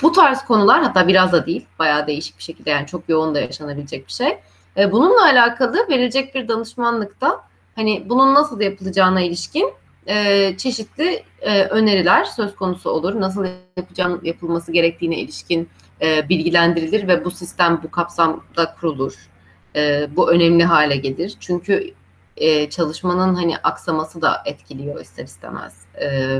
Bu 0.01 0.11
tarz 0.11 0.45
konular 0.45 0.83
hatta 0.83 1.07
biraz 1.07 1.31
da 1.31 1.45
değil, 1.45 1.65
bayağı 1.79 2.07
değişik 2.07 2.37
bir 2.37 2.43
şekilde 2.43 2.69
yani 2.69 2.87
çok 2.87 3.09
yoğun 3.09 3.35
da 3.35 3.39
yaşanabilecek 3.39 4.07
bir 4.07 4.11
şey. 4.11 4.39
E, 4.77 4.91
bununla 4.91 5.23
alakalı 5.23 5.89
verilecek 5.89 6.35
bir 6.35 6.47
danışmanlıkta 6.47 7.43
hani 7.75 8.05
bunun 8.09 8.35
nasıl 8.35 8.61
yapılacağına 8.61 9.21
ilişkin 9.21 9.73
e, 10.07 10.53
çeşitli 10.57 11.23
e, 11.41 11.63
öneriler 11.63 12.23
söz 12.23 12.55
konusu 12.55 12.89
olur. 12.89 13.21
Nasıl 13.21 13.45
yapacağın 13.77 14.19
yapılması 14.23 14.71
gerektiğine 14.71 15.17
ilişkin 15.17 15.69
e, 16.01 16.29
bilgilendirilir 16.29 17.07
ve 17.07 17.25
bu 17.25 17.31
sistem 17.31 17.79
bu 17.83 17.91
kapsamda 17.91 18.75
kurulur. 18.79 19.29
E, 19.75 20.07
bu 20.15 20.31
önemli 20.31 20.63
hale 20.63 20.95
gelir. 20.95 21.33
Çünkü 21.39 21.93
e, 22.37 22.69
çalışmanın 22.69 23.35
hani 23.35 23.57
aksaması 23.57 24.21
da 24.21 24.41
etkiliyor 24.45 25.01
ister 25.01 25.23
istemez 25.23 25.85
e, 26.01 26.39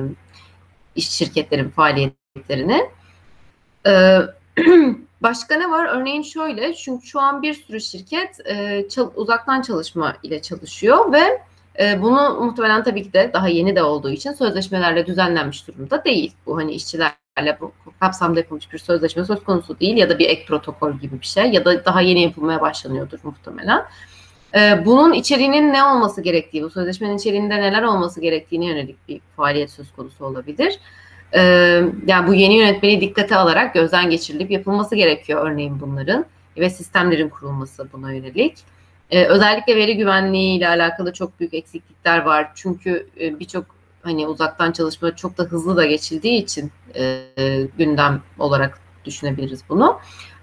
iş 0.95 1.09
şirketlerin 1.09 1.69
faaliyetlerini. 1.69 2.89
E, 3.87 4.19
başka 5.21 5.55
ne 5.55 5.71
var? 5.71 5.85
Örneğin 5.85 6.21
şöyle, 6.21 6.73
çünkü 6.73 7.07
şu 7.07 7.19
an 7.19 7.41
bir 7.41 7.53
sürü 7.53 7.81
şirket 7.81 8.39
e, 8.45 8.85
çal- 8.89 9.11
uzaktan 9.15 9.61
çalışma 9.61 10.15
ile 10.23 10.41
çalışıyor 10.41 11.11
ve 11.11 11.41
e, 11.79 12.01
bunu 12.01 12.39
muhtemelen 12.41 12.83
tabii 12.83 13.03
ki 13.03 13.13
de 13.13 13.31
daha 13.33 13.47
yeni 13.47 13.75
de 13.75 13.83
olduğu 13.83 14.09
için 14.09 14.33
sözleşmelerle 14.33 15.05
düzenlenmiş 15.05 15.67
durumda 15.67 16.03
değil. 16.03 16.31
Bu 16.45 16.57
hani 16.57 16.71
işçilerle 16.71 17.57
bu 17.61 17.71
kapsamda 17.99 18.39
yapılmış 18.39 18.73
bir 18.73 18.77
sözleşme 18.77 19.25
söz 19.25 19.43
konusu 19.43 19.79
değil 19.79 19.97
ya 19.97 20.09
da 20.09 20.19
bir 20.19 20.29
ek 20.29 20.45
protokol 20.45 20.93
gibi 20.93 21.21
bir 21.21 21.25
şey 21.25 21.51
ya 21.51 21.65
da 21.65 21.85
daha 21.85 22.01
yeni 22.01 22.21
yapılmaya 22.21 22.61
başlanıyordur 22.61 23.19
muhtemelen. 23.23 23.85
E, 24.55 24.85
bunun 24.85 25.13
içeriğinin 25.13 25.73
ne 25.73 25.83
olması 25.83 26.21
gerektiği, 26.21 26.63
bu 26.63 26.69
sözleşmenin 26.69 27.17
içeriğinde 27.17 27.57
neler 27.61 27.83
olması 27.83 28.21
gerektiğine 28.21 28.65
yönelik 28.65 29.07
bir 29.07 29.21
faaliyet 29.35 29.71
söz 29.71 29.91
konusu 29.91 30.25
olabilir. 30.25 30.79
E, 31.33 31.41
yani 32.07 32.27
bu 32.27 32.33
yeni 32.33 32.57
yönetmeliği 32.57 33.01
dikkate 33.01 33.35
alarak 33.35 33.73
gözden 33.73 34.09
geçirilip 34.09 34.51
yapılması 34.51 34.95
gerekiyor 34.95 35.51
örneğin 35.51 35.81
bunların 35.81 36.25
ve 36.57 36.69
sistemlerin 36.69 37.29
kurulması 37.29 37.87
buna 37.93 38.13
yönelik. 38.13 38.57
Ee, 39.11 39.25
özellikle 39.25 39.75
veri 39.75 39.97
güvenliği 39.97 40.57
ile 40.57 40.67
alakalı 40.67 41.13
çok 41.13 41.39
büyük 41.39 41.53
eksiklikler 41.53 42.21
var. 42.21 42.51
Çünkü 42.55 43.07
e, 43.19 43.39
birçok 43.39 43.65
hani 44.03 44.27
uzaktan 44.27 44.71
çalışma 44.71 45.15
çok 45.15 45.37
da 45.37 45.43
hızlı 45.43 45.77
da 45.77 45.85
geçildiği 45.85 46.43
için 46.43 46.71
e, 46.95 47.23
gündem 47.77 48.21
olarak 48.39 48.79
düşünebiliriz 49.05 49.63
bunu. 49.69 49.99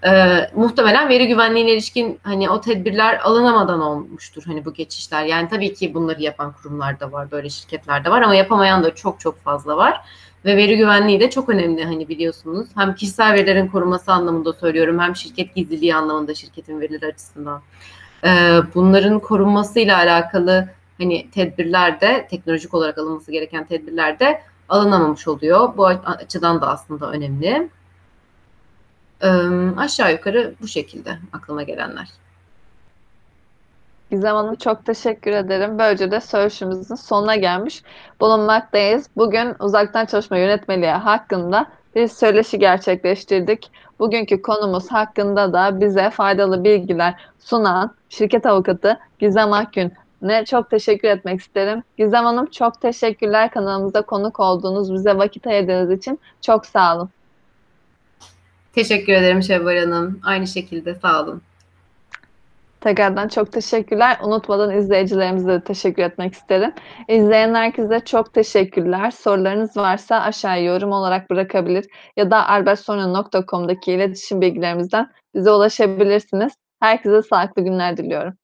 E, 0.07 0.39
muhtemelen 0.55 1.09
veri 1.09 1.27
güvenliğine 1.27 1.71
ilişkin 1.71 2.19
hani 2.23 2.49
o 2.49 2.61
tedbirler 2.61 3.19
alınamadan 3.23 3.81
olmuştur 3.81 4.43
hani 4.45 4.65
bu 4.65 4.73
geçişler. 4.73 5.25
Yani 5.25 5.49
tabii 5.49 5.73
ki 5.73 5.93
bunları 5.93 6.21
yapan 6.21 6.53
kurumlar 6.53 6.99
da 6.99 7.11
var, 7.11 7.31
böyle 7.31 7.49
şirketler 7.49 8.05
de 8.05 8.09
var 8.09 8.21
ama 8.21 8.35
yapamayan 8.35 8.83
da 8.83 8.95
çok 8.95 9.19
çok 9.19 9.43
fazla 9.43 9.77
var. 9.77 10.01
Ve 10.45 10.57
veri 10.57 10.77
güvenliği 10.77 11.19
de 11.19 11.29
çok 11.29 11.49
önemli 11.49 11.85
hani 11.85 12.07
biliyorsunuz. 12.07 12.67
Hem 12.75 12.95
kişisel 12.95 13.33
verilerin 13.33 13.67
korunması 13.67 14.11
anlamında 14.11 14.53
söylüyorum 14.53 14.99
hem 14.99 15.15
şirket 15.15 15.55
gizliliği 15.55 15.95
anlamında 15.95 16.33
şirketin 16.33 16.81
verileri 16.81 17.05
açısından. 17.05 17.61
Ee, 18.25 18.59
bunların 18.75 19.19
korunmasıyla 19.19 19.97
alakalı 19.97 20.67
hani 20.97 21.31
tedbirler 21.31 22.01
de 22.01 22.27
teknolojik 22.29 22.73
olarak 22.73 22.97
alınması 22.97 23.31
gereken 23.31 23.65
tedbirler 23.65 24.19
de 24.19 24.41
alınamamış 24.69 25.27
oluyor. 25.27 25.77
Bu 25.77 25.85
açıdan 25.85 26.61
da 26.61 26.67
aslında 26.67 27.11
önemli. 27.11 27.69
Ee, 29.21 29.27
aşağı 29.77 30.11
yukarı 30.11 30.53
bu 30.61 30.67
şekilde 30.67 31.17
aklıma 31.33 31.63
gelenler. 31.63 32.07
Gizem 34.11 34.35
Hanım 34.35 34.55
çok 34.55 34.85
teşekkür 34.85 35.31
ederim. 35.31 35.79
Böylece 35.79 36.11
de 36.11 36.21
söyleşimizin 36.21 36.95
sonuna 36.95 37.35
gelmiş 37.35 37.83
bulunmaktayız. 38.21 39.09
Bugün 39.17 39.55
uzaktan 39.59 40.05
çalışma 40.05 40.37
yönetmeliği 40.37 40.91
hakkında 40.91 41.67
bir 41.95 42.07
söyleşi 42.07 42.59
gerçekleştirdik. 42.59 43.71
Bugünkü 43.99 44.41
konumuz 44.41 44.91
hakkında 44.91 45.53
da 45.53 45.81
bize 45.81 46.09
faydalı 46.09 46.63
bilgiler 46.63 47.15
sunan 47.39 47.95
şirket 48.09 48.45
avukatı 48.45 48.99
Gizem 49.19 49.53
Akgün 49.53 49.93
ne 50.21 50.45
çok 50.45 50.69
teşekkür 50.69 51.07
etmek 51.07 51.39
isterim. 51.39 51.83
Gizem 51.97 52.25
Hanım 52.25 52.45
çok 52.45 52.81
teşekkürler 52.81 53.51
kanalımıza 53.51 54.01
konuk 54.01 54.39
olduğunuz, 54.39 54.93
bize 54.93 55.17
vakit 55.17 55.47
ayırdığınız 55.47 55.91
için 55.91 56.19
çok 56.41 56.65
sağ 56.65 56.95
olun. 56.95 57.09
Teşekkür 58.73 59.13
ederim 59.13 59.43
Şevval 59.43 59.77
Hanım. 59.77 60.19
Aynı 60.23 60.47
şekilde 60.47 60.95
sağ 60.95 61.23
olun. 61.23 61.41
Tekrardan 62.85 63.27
çok 63.27 63.51
teşekkürler. 63.51 64.17
Unutmadan 64.23 64.77
izleyicilerimize 64.77 65.47
de 65.47 65.63
teşekkür 65.63 66.03
etmek 66.03 66.33
isterim. 66.33 66.73
İzleyen 67.07 67.55
herkese 67.55 67.99
çok 67.99 68.33
teşekkürler. 68.33 69.11
Sorularınız 69.11 69.77
varsa 69.77 70.21
aşağıya 70.21 70.63
yorum 70.63 70.91
olarak 70.91 71.29
bırakabilir 71.29 71.85
ya 72.17 72.31
da 72.31 72.47
albertsona.com'daki 72.49 73.91
iletişim 73.91 74.41
bilgilerimizden 74.41 75.11
bize 75.35 75.51
ulaşabilirsiniz. 75.51 76.53
Herkese 76.79 77.21
sağlıklı 77.21 77.61
günler 77.61 77.97
diliyorum. 77.97 78.37